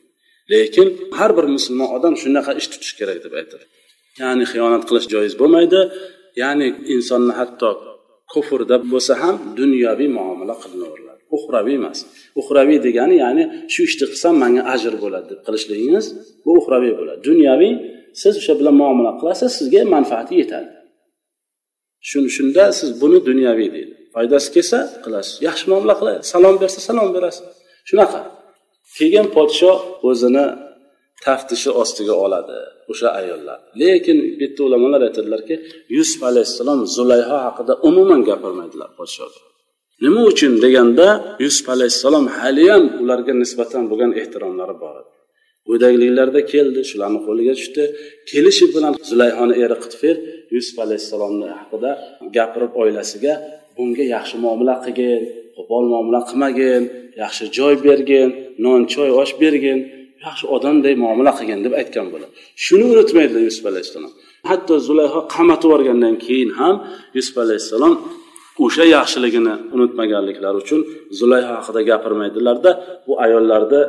lekin 0.51 0.88
har 1.17 1.31
bir 1.38 1.45
musulmon 1.55 1.89
odam 1.97 2.13
shunaqa 2.23 2.51
ish 2.59 2.67
tutish 2.71 2.93
kerak 2.99 3.17
deb 3.25 3.33
aytadi. 3.39 3.65
Ya'ni 4.21 4.45
xiyonat 4.51 4.83
qilish 4.89 5.07
joiz 5.13 5.33
bo'lmaydi. 5.41 5.79
Ya'ni 6.41 6.67
insonni 6.95 7.34
hatto 7.39 7.69
kufrda 8.34 8.75
bo'lsa 8.91 9.13
ham 9.21 9.36
dunyoviy 9.60 10.10
muomala 10.17 10.56
qilinaveradi. 10.62 11.21
Uxraviy 11.38 11.75
emas. 11.82 11.99
Uxraviy 12.39 12.80
degani 12.88 13.15
ya'ni 13.23 13.43
shu 13.73 13.82
ishni 13.88 14.06
qilsam 14.12 14.34
manga 14.43 14.62
ajr 14.73 14.93
bo'ladi 15.04 15.28
deb 15.32 15.39
qilishligingiz 15.45 16.06
bu 16.43 16.49
uxraviy 16.60 16.93
bo'ladi. 16.99 17.19
Dunyoviy 17.30 17.73
siz 18.21 18.34
o'sha 18.41 18.54
bilan 18.60 18.75
muomala 18.82 19.12
qilasiz 19.19 19.49
sizga 19.60 19.82
manfaati 19.95 20.34
yetadi. 20.41 20.69
Shunda 22.36 22.65
siz 22.80 22.89
buni 23.02 23.19
dunyoviy 23.30 23.69
deydi. 23.75 23.93
Foydasi 24.13 24.49
kelsa 24.56 24.80
qilasiz. 25.04 25.36
Yaxshi 25.47 25.65
muomala 25.71 25.95
qilasiz. 26.02 26.25
Salom 26.34 26.56
bersa 26.62 26.80
salom 26.88 27.10
berasiz. 27.15 27.45
Shunaqa. 27.89 28.21
Keyin 28.97 29.28
podsho 29.36 29.71
o'zini 30.10 30.45
taftishi 31.25 31.69
ostiga 31.82 32.15
oladi 32.25 32.58
o'sha 32.91 33.10
ayollar. 33.19 33.60
Lekin 33.82 34.17
bitta 34.39 34.62
ulamolar 34.67 35.01
aytadilarki 35.08 35.55
yusuf 35.97 36.21
alayhissalom 36.29 36.79
zulayho 36.97 37.38
haqida 37.45 37.73
umuman 37.89 38.21
gapirmaydilar 38.29 38.89
podshoga 38.99 39.39
nima 40.03 40.21
uchun 40.32 40.53
deganda 40.63 41.08
yusuf 41.43 41.67
alayhissalom 41.75 42.25
haliyam 42.38 42.84
ularga 43.03 43.34
nisbatan 43.43 43.84
bo'lgan 43.91 44.12
ehtiromlari 44.21 44.75
bor 44.84 44.95
edi. 45.01 45.12
Go'dakliklarida 45.69 46.41
keldi 46.53 46.79
shularni 46.89 47.19
qo'liga 47.27 47.53
tushdi. 47.60 47.84
Kelishi 48.29 48.65
bilan 48.75 48.93
zulayhoni 49.10 49.55
eri 49.63 49.77
qitfir 49.84 50.15
yusuf 50.55 50.75
alayhissalomni 50.86 51.47
haqida 51.60 51.91
gapirib 52.36 52.71
oilasiga 52.82 53.34
bunga 53.75 54.05
yaxshi 54.15 54.36
muomala 54.45 54.75
qilgin 54.86 55.21
qo'pol 55.58 55.84
muomala 55.93 56.19
qilmagin 56.29 56.84
yaxshi 57.23 57.43
joy 57.58 57.73
bergin 57.88 58.27
non 58.65 58.82
choy 58.93 59.10
osh 59.21 59.34
bergin. 59.43 59.79
Yaxshi 60.25 60.45
odamday 60.55 60.93
muomala 61.03 61.32
qilgin 61.39 61.60
deb 61.65 61.73
aytgan 61.82 62.08
bo'ladi. 62.13 62.34
Shuni 62.65 62.86
unutmaydilar 62.93 63.41
yusuf 63.49 63.65
alayhissalom. 63.71 64.12
Hatto 64.49 64.73
zulayho 64.88 65.19
qamatib 65.36 65.67
yuborgandan 65.69 66.15
keyin 66.25 66.51
ham 66.60 66.75
yusuf 67.17 67.36
alayhissalom 67.45 67.93
o'sha 68.65 68.84
yaxshiligini 68.95 69.53
unutmaganliklari 69.75 70.58
uchun 70.63 70.82
zulayho 71.19 71.51
haqida 71.58 71.82
gapirmaydilarda 71.89 72.71
bu 73.05 73.13
ayollarni 73.25 73.82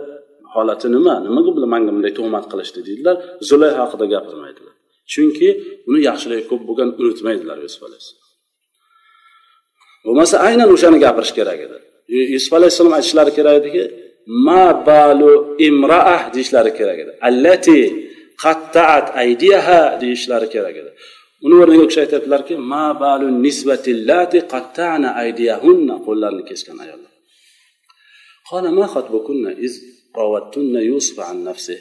holati 0.54 0.88
nima? 0.96 1.14
Nimaga 1.26 1.50
bular 1.56 1.68
manga 1.74 1.90
bunday 1.96 2.12
tuhmat 2.18 2.44
qilishdi 2.52 2.80
deydilar. 2.88 3.16
Zulayho 3.50 3.78
haqida 3.84 4.06
gapirmaydilar. 4.14 4.74
Chunki 5.12 5.48
uni 5.88 6.00
yaxshiligi 6.08 6.44
ko'p 6.50 6.62
bo'lgan 6.68 6.88
unutmaydilar 7.02 7.56
yusuf 7.66 7.82
alayhissalom. 7.88 8.26
Bo'lmasa 10.06 10.36
aynan 10.48 10.68
o'shani 10.74 10.98
gapirish 11.06 11.32
kerak 11.38 11.58
edi. 11.66 11.76
Yusuf 12.34 12.52
alayhissalom 12.58 12.92
aytishlari 12.98 13.32
kerak 13.38 13.54
ediki 13.60 13.82
ma 14.46 14.64
balu 14.88 15.32
imraa 15.68 16.18
deyishlari 16.34 16.72
kerak 16.78 16.98
edi. 17.04 17.12
Allati 17.28 17.78
qattaat 18.42 19.06
aydiyaha 19.22 19.80
deyishlari 20.02 20.48
kerak 20.54 20.76
edi. 20.82 20.90
Uni 21.44 21.54
o'rniga 21.62 21.82
u 21.84 21.88
kishi 21.90 22.00
aytyaptilarki 22.04 22.54
ma 22.72 22.84
balu 23.02 23.26
nisbatillati 23.44 24.38
qattana 24.52 25.08
aydiyahunna 25.22 25.94
qo'llarini 26.06 26.44
kesgan 26.50 26.78
ayollar. 26.84 27.12
Qola 28.48 28.70
ma 28.78 28.86
xatbukunna 28.94 29.50
iz 29.66 29.72
ravattunna 30.18 30.80
yusuf 30.90 31.16
an 31.30 31.38
nafsi. 31.48 31.76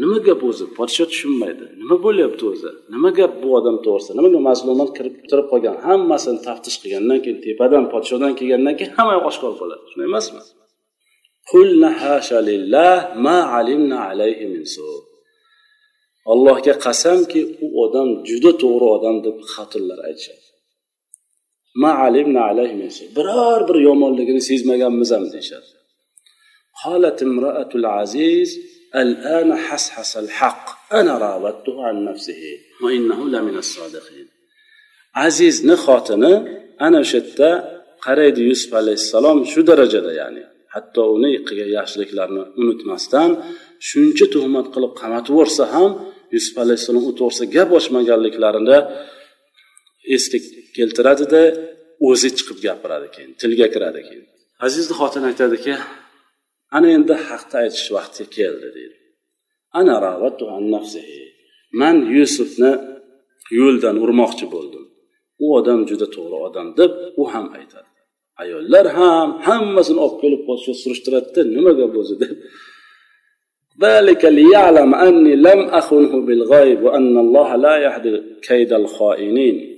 Nima 0.00 0.18
gap 0.26 0.40
o'zi? 0.48 0.64
Podsho 0.78 1.04
tushunmaydi. 1.10 1.64
Nima 1.80 1.96
bo'lyapti 2.04 2.44
o'zi? 2.52 2.70
Nima 2.94 3.10
gap 3.18 3.32
bu 3.42 3.48
odam 3.58 3.76
to'g'risida? 3.84 4.12
Nimaga 4.18 4.40
mazlumat 4.48 4.90
kirib 4.96 5.14
turib 5.30 5.46
qolgan? 5.52 5.76
Hammasini 5.86 6.38
taftish 6.46 6.76
qilgandan 6.82 7.18
keyin 7.24 7.38
tepadan 7.44 7.84
podshodan 7.92 8.32
kelgandan 8.38 8.74
keyin 8.78 8.92
hamma 8.98 9.16
oshkor 9.30 9.52
bo'ladi. 9.60 9.82
Shunday 9.90 10.08
emasmi? 10.12 10.40
قلنا 11.53 11.89
حاشا 12.01 12.39
لله 12.51 12.95
ما 13.25 13.37
علمنا 13.53 13.97
عليه 13.99 14.39
من 14.53 14.63
سوء 14.75 15.07
allohga 16.33 16.73
qasamki 16.85 17.41
u 17.65 17.67
odam 17.83 18.07
juda 18.29 18.51
to'g'ri 18.61 18.87
odam 18.95 19.15
deb 19.25 19.37
xotinlar 19.53 19.99
aytishadi 20.07 20.45
biror 23.17 23.59
bir 23.67 23.77
yomonligini 23.87 24.41
sezmaganmiz 24.49 25.09
ham 25.15 25.25
deyishadi 25.33 25.69
قالت 26.83 27.17
امرأة 27.29 27.71
العزيز 27.81 28.49
الآن 29.03 29.49
حسحس 29.65 30.17
الحق 30.23 30.93
أنا 30.99 31.13
راودته 31.25 31.75
عن 31.87 31.95
نفسه 32.09 32.41
وإنه 32.83 33.19
لمن 33.33 33.55
الصادقين 33.57 34.27
azizni 35.25 35.75
xotini 35.85 36.33
ana 36.85 36.99
o'sha 37.03 37.17
yerda 37.19 37.49
qaraydi 38.05 38.41
yusuf 38.49 38.71
alayhissalom 38.81 39.37
shu 39.51 39.59
darajada 39.69 40.11
ya'ni 40.21 40.43
hatto 40.74 41.02
uni 41.16 41.30
qilgan 41.46 41.70
yaxshiliklarini 41.78 42.42
unutmasdan 42.60 43.30
shuncha 43.88 44.26
tuhmat 44.34 44.66
qilib 44.74 44.92
qamatib 45.00 45.30
yuborsa 45.32 45.64
ham 45.74 45.90
yusuf 46.34 46.56
alayhissalom 46.64 47.04
u 47.10 47.12
to'g'risida 47.18 47.46
gap 47.56 47.68
ochmaganliklarini 47.78 48.78
esga 50.16 50.38
keltiradida 50.76 51.42
o'zi 52.08 52.28
chiqib 52.36 52.58
gapiradi 52.66 53.08
keyin 53.14 53.32
tilga 53.40 53.66
kiradi 53.74 54.00
keyin. 54.08 54.24
Azizni 54.66 54.94
xotini 55.00 55.26
aytadiki 55.30 55.74
ana 56.76 56.88
endi 56.96 57.14
haqni 57.28 57.56
aytish 57.62 57.86
vaqti 57.96 58.22
keldi 58.36 58.68
deydi. 58.76 58.96
Ana 59.78 59.94
an 60.56 60.64
nafsihi. 60.74 61.20
Man 61.80 61.96
yusufni 62.16 62.72
yo'ldan 63.60 63.96
urmoqchi 64.04 64.46
bo'ldim. 64.54 64.84
U 65.44 65.46
odam 65.58 65.80
juda 65.90 66.06
to'g'ri 66.16 66.38
odam 66.48 66.68
deb 66.80 66.92
u 67.20 67.22
ham 67.32 67.46
aytadi. 67.58 67.88
ayollar 68.43 68.85
ham 68.97 69.29
hammasini 69.47 69.99
olib 70.05 70.17
kelib 70.23 70.41
podsho 70.49 70.71
surishtiradida 70.83 71.41
nima 71.55 71.71
gap 71.79 71.93
o'zi 72.01 72.15
deb 72.23 72.33
ذلك 73.87 74.25
ليعلم 74.25 74.91
أني 75.07 75.33
لم 75.47 75.59
أخنه 75.79 76.13
بالغيب 76.27 76.79
وأن 76.85 77.17
الله 77.25 77.49
لا 77.65 77.75
يهدي 77.85 78.11
كيد 78.47 78.71
الخائنين 78.73 79.77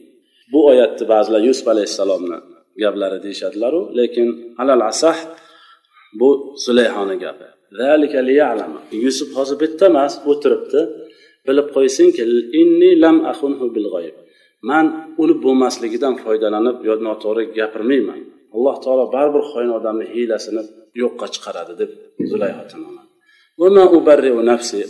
bu 0.52 0.60
oyatni 0.72 1.06
ba'zilar 1.14 1.42
yusuf 1.50 1.68
alayhissalomni 1.74 2.38
gaplari 2.82 3.18
deyishadilaru 3.26 3.82
lekin 4.00 4.28
alal 4.62 4.82
asah 4.92 5.18
bu 6.20 6.30
zulayhoni 6.66 7.16
gapi 7.24 7.48
yusuf 9.06 9.30
hozir 9.38 9.58
bitta 9.64 9.86
emas 9.92 10.14
o'tiribdi 10.32 10.82
bilib 11.48 11.68
qo'ysinki 11.76 12.24
inni 12.62 12.92
lam 13.04 13.18
ahunhu 13.32 13.66
bil 13.76 13.88
g'oyib 13.94 14.16
man 14.70 14.86
uni 15.24 15.36
bo'lmasligidan 15.44 16.14
foydalanib 16.24 16.78
yo 16.88 16.94
noto'g'ri 17.08 17.44
gapirmayman 17.58 18.22
Alloh 18.57 18.77
taolo 18.85 19.05
baribir 19.15 19.45
xoin 19.53 19.71
odamni 19.79 20.07
hiylasini 20.15 20.63
yo'qqa 21.03 21.27
chiqaradi 21.35 21.75
deb 21.81 21.91
zulayho 22.31 22.63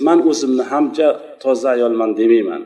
man 0.07 0.19
o'zimni 0.31 0.65
hamcha 0.73 1.09
toza 1.43 1.69
ayolman 1.77 2.11
demayman. 2.21 2.63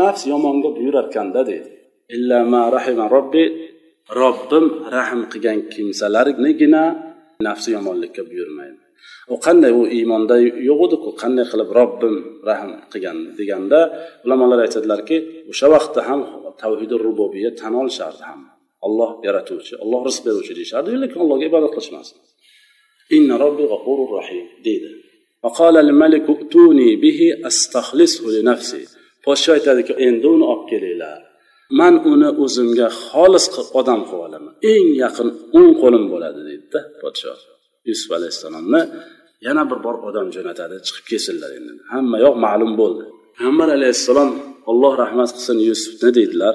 Nafs 0.00 0.22
yomonga 0.32 0.68
buyurarkanda 0.76 1.40
deydi. 1.50 1.70
Illa 2.16 2.38
ma 2.52 2.62
robbi 3.14 3.44
robbim 4.20 4.66
rahm 4.96 5.20
qilgan 5.32 5.58
kimsalarnigina 5.72 6.82
nafsi 7.46 7.68
yomonlikka 7.76 8.22
buyurmaydi. 8.30 8.80
U 9.34 9.36
qanday 9.46 9.72
u 9.80 9.82
iymonda 9.96 10.36
yo'q 10.68 10.80
ediku 10.86 11.10
qanday 11.22 11.46
qilib 11.52 11.70
robbim 11.78 12.14
rahm 12.48 12.70
qilgan 12.92 13.18
deganda 13.38 13.80
ulamolar 14.24 14.58
aytadilarki 14.66 15.16
o'sha 15.52 15.66
vaqtda 15.74 16.00
ham 16.08 16.20
tavhidi 16.62 16.96
rububiya 17.06 17.50
tan 17.60 17.72
olishardi 17.82 18.22
hamma. 18.30 18.50
Olloh 18.86 19.10
yaratuvchi 19.26 19.74
olloh 19.84 20.00
rizq 20.08 20.22
beruvchi 20.26 20.52
deyishardi 20.58 20.90
lekin 21.04 21.18
allohga 21.24 21.44
ibodat 21.50 21.72
qilishmasdi 21.76 22.18
inna 23.16 23.34
robbi 23.44 23.64
g'afurur 23.72 24.10
rahim 24.18 24.46
deydi. 24.66 24.90
Podsho 29.24 29.50
aytadiki 29.56 29.92
endi 30.06 30.26
uni 30.34 30.44
olib 30.52 30.64
kelinglar. 30.70 31.20
Man 31.80 31.94
uni 32.12 32.28
o'zimga 32.44 32.88
xolis 33.08 33.46
qilib 33.54 33.70
odam 33.80 34.00
qilib 34.08 34.22
olaman. 34.26 34.52
Eng 34.72 34.86
yaqin 35.04 35.28
o'ng 35.58 35.72
qo'lim 35.82 36.04
bo'ladi 36.12 36.40
deydida 36.48 36.80
podsho. 37.02 37.32
Yusuf 37.88 38.10
alayhissalomni 38.18 38.80
yana 39.46 39.62
bir 39.70 39.78
bor 39.86 39.96
odam 40.08 40.26
jo'natadi 40.36 40.76
chiqib 40.86 41.04
kelsinlar 41.10 41.50
endi. 41.58 41.72
Hamma 41.92 42.16
yoq 42.24 42.34
ma'lum 42.46 42.72
bo'ldi. 42.80 43.04
Payg'ambar 43.36 43.68
alayhissalom 43.78 44.30
alloh 44.70 44.92
rahmat 45.02 45.30
qilsin 45.36 45.58
yusufni 45.68 46.10
deydilar. 46.18 46.54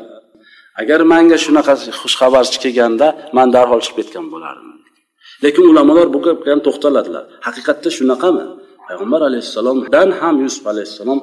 Agar 0.81 0.99
manga 1.13 1.37
shunaqa 1.45 1.73
xushxabarchi 2.01 2.57
kelganda 2.63 3.07
man 3.37 3.47
darhol 3.55 3.81
chiqib 3.85 3.97
ketgan 3.99 4.25
bo'lardim. 4.33 4.69
Lekin 5.43 5.63
ulamolar 5.71 6.07
bu 6.15 6.19
gapga 6.27 6.49
ham 6.53 6.61
to'xtaladilar. 6.67 7.23
Haqiqatda 7.47 7.89
shunaqami? 7.97 8.45
Payg'ambar 8.87 9.21
alayhissalomdan 9.29 10.09
ham 10.19 10.35
yusuf 10.45 10.65
alayhissalom 10.73 11.19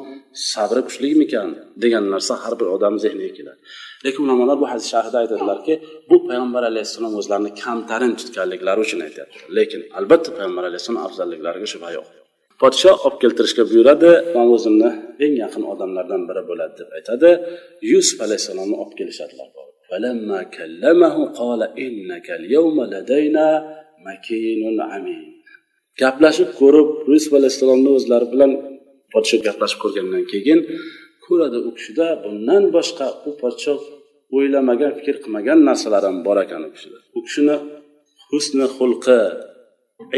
sabri 0.53 0.81
kuchlimikan 0.89 1.49
degan 1.83 2.05
narsa 2.13 2.35
har 2.43 2.55
bir 2.61 2.69
odam 2.77 2.95
zehniga 3.05 3.33
keladi. 3.39 3.61
Lekin 4.05 4.21
ulamolar 4.27 4.57
bu 4.63 4.67
hadis 4.73 4.87
sharhida 4.93 5.19
aytadilarki 5.23 5.75
bu 6.11 6.17
payg'ambar 6.29 6.63
alayhissalom 6.71 7.13
o'zlarini 7.21 7.51
kamtarin 7.63 8.13
tutganliklari 8.21 8.81
uchun 8.87 9.01
aytyapti 9.07 9.39
lekin 9.59 9.81
albatta 9.99 10.31
payg'ambar 10.37 10.65
alayhissalom 10.71 11.01
afzalliklariga 11.07 11.69
shubha 11.75 11.91
yo'q. 11.99 12.20
Podshoh 12.63 12.97
olib 13.07 13.19
keltirishga 13.23 13.63
buyuradi 13.71 14.11
man 14.37 14.47
o'zimni 14.57 14.91
eng 15.25 15.35
yaqin 15.43 15.63
odamlardan 15.73 16.23
biri 16.29 16.43
bo'ladi 16.51 16.75
deb 16.81 16.91
aytadi. 16.99 17.31
Yusuf 17.93 18.19
alayhissalomni 18.27 18.77
olib 18.83 18.95
kelishadilar. 19.01 19.49
Gaplashib 26.03 26.51
ko'rib 26.61 26.89
yusuf 27.13 27.33
alayhissalomni 27.39 27.91
o'zlari 27.99 28.27
bilan 28.33 28.53
podshoh 29.13 29.41
gaplashib 29.47 29.79
ko'rgandan 29.85 30.25
keyin 30.33 30.61
ko'radi 31.25 31.59
u 31.69 31.71
kishida 31.77 32.07
bundan 32.25 32.63
boshqa 32.77 33.07
u 33.29 33.31
podshoh 33.43 33.81
o'ylamagan 34.37 34.93
fikr 34.99 35.17
qilmagan 35.23 35.59
narsalar 35.69 36.03
ham 36.09 36.19
bor 36.27 36.37
ekan 36.45 36.63
u 36.69 36.71
kishida. 36.75 36.99
U 37.17 37.21
kishini 37.27 37.57
husni 38.31 38.67
xulqi 38.77 39.21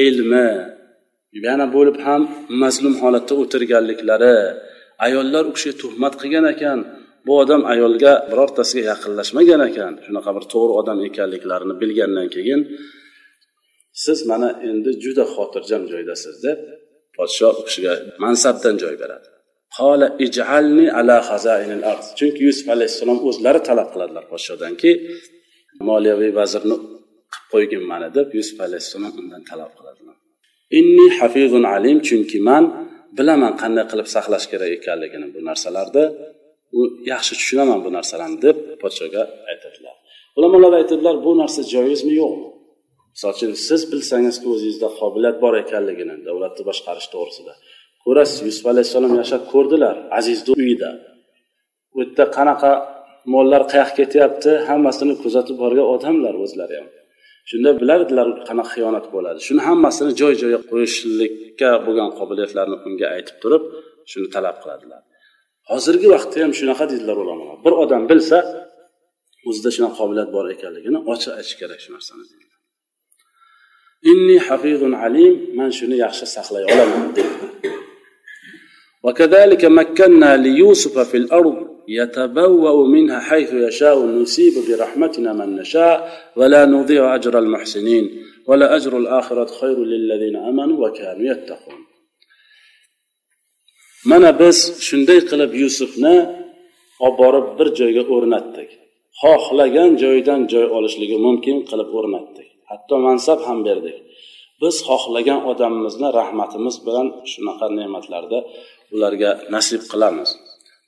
ilmi 0.06 0.48
yana 1.46 1.66
bo'lib 1.76 1.96
ham 2.06 2.22
mazlum 2.62 2.94
holatda 3.02 3.34
o'tirganliklari 3.42 4.36
ayollar 5.06 5.44
u 5.50 5.52
kishiga 5.56 5.74
tuhmat 5.82 6.14
qilgan 6.20 6.46
ekan 6.54 6.78
bu 7.26 7.32
odam 7.42 7.62
ayolga 7.72 8.12
birortasiga 8.30 8.82
yaqinlashmagan 8.92 9.60
ekan 9.68 9.92
shunaqa 10.04 10.30
bir 10.36 10.44
to'g'ri 10.52 10.72
odam 10.80 10.98
ekanliklarini 11.08 11.74
bilgandan 11.82 12.28
keyin 12.34 12.60
siz 14.04 14.18
mana 14.30 14.48
endi 14.68 14.90
juda 15.04 15.24
xotirjam 15.34 15.82
joydasiz 15.92 16.36
deb 16.46 16.58
podshoh 17.16 17.52
u 17.60 17.62
kishiga 17.68 17.92
mansabdan 18.24 18.74
joy 18.82 18.94
beradi. 19.02 19.28
Qola 19.78 20.08
ij'alni 20.26 20.86
ala 20.98 21.16
xazainil 21.30 21.84
ard 21.92 22.04
chunki 22.18 22.40
yusuf 22.48 22.66
alayhissalom 22.74 23.18
o'zlari 23.28 23.60
talab 23.68 23.88
qiladilar 23.94 24.24
podshodanki 24.32 24.90
moliyaviy 25.88 26.32
vazirni 26.40 26.76
qilib 26.82 27.46
qo'ygin 27.52 27.82
mani 27.90 28.08
deb 28.16 28.28
yusuf 28.38 28.58
alayhissalom 28.66 29.12
undan 29.20 29.42
talab 29.50 29.72
qiladilar. 29.78 30.16
Inni 30.78 31.06
hafizun 31.18 31.64
alim 31.74 31.98
chunki 32.08 32.38
man 32.48 32.64
bilaman 33.18 33.52
qanday 33.62 33.84
qilib 33.90 34.08
saqlash 34.14 34.46
kerak 34.52 34.70
ekanligini 34.78 35.26
bu 35.34 35.40
narsalarni. 35.48 36.04
U 36.78 36.80
yaxshi 37.12 37.32
tushunaman 37.40 37.80
bu 37.84 37.90
narsalarni 37.96 38.38
deb 38.46 38.56
podshoga 38.82 39.22
aytadilar. 39.50 39.96
Ulamolar 40.38 40.72
aytadilar 40.80 41.16
bu 41.26 41.32
narsa 41.40 41.60
joizmi 41.74 42.14
yo'qmi 42.22 42.48
misol 43.14 43.30
uchun 43.36 43.52
siz 43.68 43.80
bilsangizki 43.92 44.46
o'zingizda 44.54 44.88
qobiliyat 45.00 45.36
bor 45.44 45.54
ekanligini 45.64 46.14
davlatni 46.28 46.62
boshqarish 46.68 47.08
to'g'risida. 47.14 47.52
Ko'rasiz 48.04 48.38
yusuf 48.48 48.64
alayhissalom 48.72 49.12
yashab 49.22 49.42
ko'rdilar 49.52 49.96
azizni 50.18 50.52
uyida. 50.60 50.90
U 51.96 51.98
yerda 52.02 52.24
qanaqa 52.36 52.70
mollar 53.34 53.62
qayoqqa 53.72 53.94
ketyapti 54.00 54.50
hammasini 54.68 55.14
kuzatib 55.22 55.56
borgan 55.62 55.86
odamlar 55.94 56.34
o'zlari 56.44 56.74
ham. 56.80 56.88
shunda 57.49 57.69
bilardilar 57.79 58.27
qanaqa 58.47 58.71
xiyonat 58.73 59.05
bo'ladi 59.15 59.39
shuni 59.47 59.61
hammasini 59.67 60.11
joy 60.21 60.33
joyiga 60.41 60.61
qo'yishlikka 60.71 61.69
bo'lgan 61.85 62.09
qobiliyatlarini 62.19 62.77
unga 62.87 63.07
aytib 63.15 63.37
turib 63.43 63.63
shuni 64.11 64.27
talab 64.35 64.57
qiladilar 64.63 65.01
hozirgi 65.71 66.07
vaqtda 66.15 66.37
ham 66.43 66.51
shunaqa 66.59 66.85
deydilar 66.91 67.17
ulamolar 67.23 67.57
bir 67.65 67.73
odam 67.83 68.03
bilsa 68.11 68.37
o'zida 69.49 69.69
shunaqa 69.75 69.95
qobiliyat 70.01 70.29
bor 70.35 70.45
ekanligini 70.55 70.99
ochiq 71.13 71.31
aytish 71.39 71.55
kerak 71.61 71.79
shu 71.83 71.89
narsani 71.95 72.23
inni 74.11 74.37
hafizun 74.47 74.93
alim 75.05 75.33
man 75.59 75.69
shuni 75.79 75.95
yaxshi 76.05 76.25
saqlay 76.35 76.63
olaman 76.71 77.09
deydi 77.17 77.35
وكذلك 79.05 79.65
مكنا 79.65 80.37
ليوسف 80.37 80.95
في 80.99 81.17
الأرض 81.17 81.70
يتبوأ 81.87 82.87
منها 82.87 83.19
حيث 83.19 83.53
يشاء 83.53 84.05
نصيب 84.05 84.53
برحمتنا 84.67 85.33
من 85.33 85.55
نشاء 85.55 85.95
ولا 86.35 86.65
نضيع 86.65 87.15
أجر 87.15 87.39
المحسنين 87.39 88.05
ولا 88.47 88.75
أجر 88.75 88.97
الآخرة 88.97 89.45
خير 89.61 89.77
للذين 89.83 90.35
آمنوا 90.35 90.87
وكانوا 90.87 91.31
يتقون 91.31 91.87
mana 94.11 94.31
biz 94.39 94.57
shunday 94.87 95.19
qilib 95.29 95.51
yusufni 95.63 96.15
olib 97.05 97.15
borib 97.21 97.47
bir 97.57 97.67
joyga 97.79 98.03
o'rnatdik 98.15 98.69
xohlagan 99.21 99.91
joydan 100.03 100.41
joy 100.53 100.65
olishligi 100.77 101.17
mumkin 101.27 101.57
qilib 101.69 101.89
o'rnatdik 101.99 102.47
hatto 102.69 102.95
mansab 103.07 103.39
ham 103.47 103.59
berdik 103.67 103.97
biz 104.61 104.75
xohlagan 104.89 105.39
odamimizni 105.51 106.09
rahmatimiz 106.19 106.75
bilan 106.85 107.07
shunaqa 107.31 107.67
ne'matlarda 107.79 108.39
ularga 108.95 109.31
nasib 109.55 109.81
qilamiz 109.91 110.29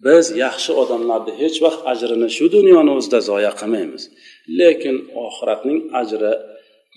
Biz 0.06 0.24
yaxshi 0.44 0.70
odamlarni 0.82 1.32
hech 1.40 1.56
vaqt 1.64 1.80
ajrini 1.92 2.28
shu 2.36 2.46
dunyoni 2.56 2.90
o'zida 2.98 3.18
zoya 3.28 3.52
qilmaymiz. 3.60 4.02
Lekin 4.58 4.96
oxiratning 5.26 5.78
ajri 6.00 6.32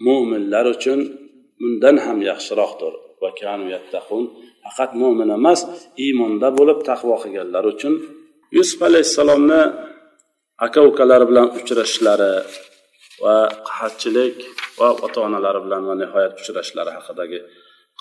mo'minlar 0.05 0.65
uchun 0.75 0.99
bundan 1.59 1.95
ham 2.05 2.17
yaxshiroqdir. 2.29 2.93
Va 3.21 3.29
faqat 4.67 4.91
mo'min 5.01 5.29
emas 5.39 5.59
iymonda 6.05 6.49
bo'lib 6.59 6.79
taqvo 6.89 7.15
qilganlar 7.23 7.63
uchun 7.73 7.93
yusuf 8.57 8.79
alayhissalomni 8.89 9.61
aka 10.65 10.79
ukalari 10.89 11.25
bilan 11.31 11.47
uchrashishlari 11.59 12.33
va 13.23 13.37
qahatchilik 13.67 14.35
va 14.79 14.89
ota 15.05 15.19
onalari 15.27 15.59
bilan 15.65 15.81
va 15.89 15.93
nihoyat 16.01 16.33
uchrashishlari 16.41 16.91
haqidagi 16.97 17.39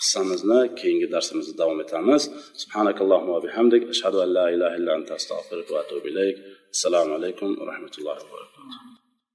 qissamizni 0.00 0.60
keyingi 0.80 1.06
darsimizda 1.14 1.54
davom 1.62 1.78
etamiz. 1.84 2.22
Subhanakallohu 2.62 3.26
va 3.34 3.38
bihamdik. 3.46 3.82
Ashhadu 3.94 4.18
an 4.24 4.30
la 4.38 4.46
ilaha 4.56 4.74
illa 4.80 4.92
anta 4.98 5.12
astag'firuka 5.20 5.70
va 5.76 5.80
atubu 5.84 6.06
ilayk. 6.12 6.36
Assalomu 6.74 7.12
alaykum 7.18 7.48
va 7.58 7.64
rahmatullohi 7.72 8.20
va 8.24 8.30
barakatuh. 8.34 8.95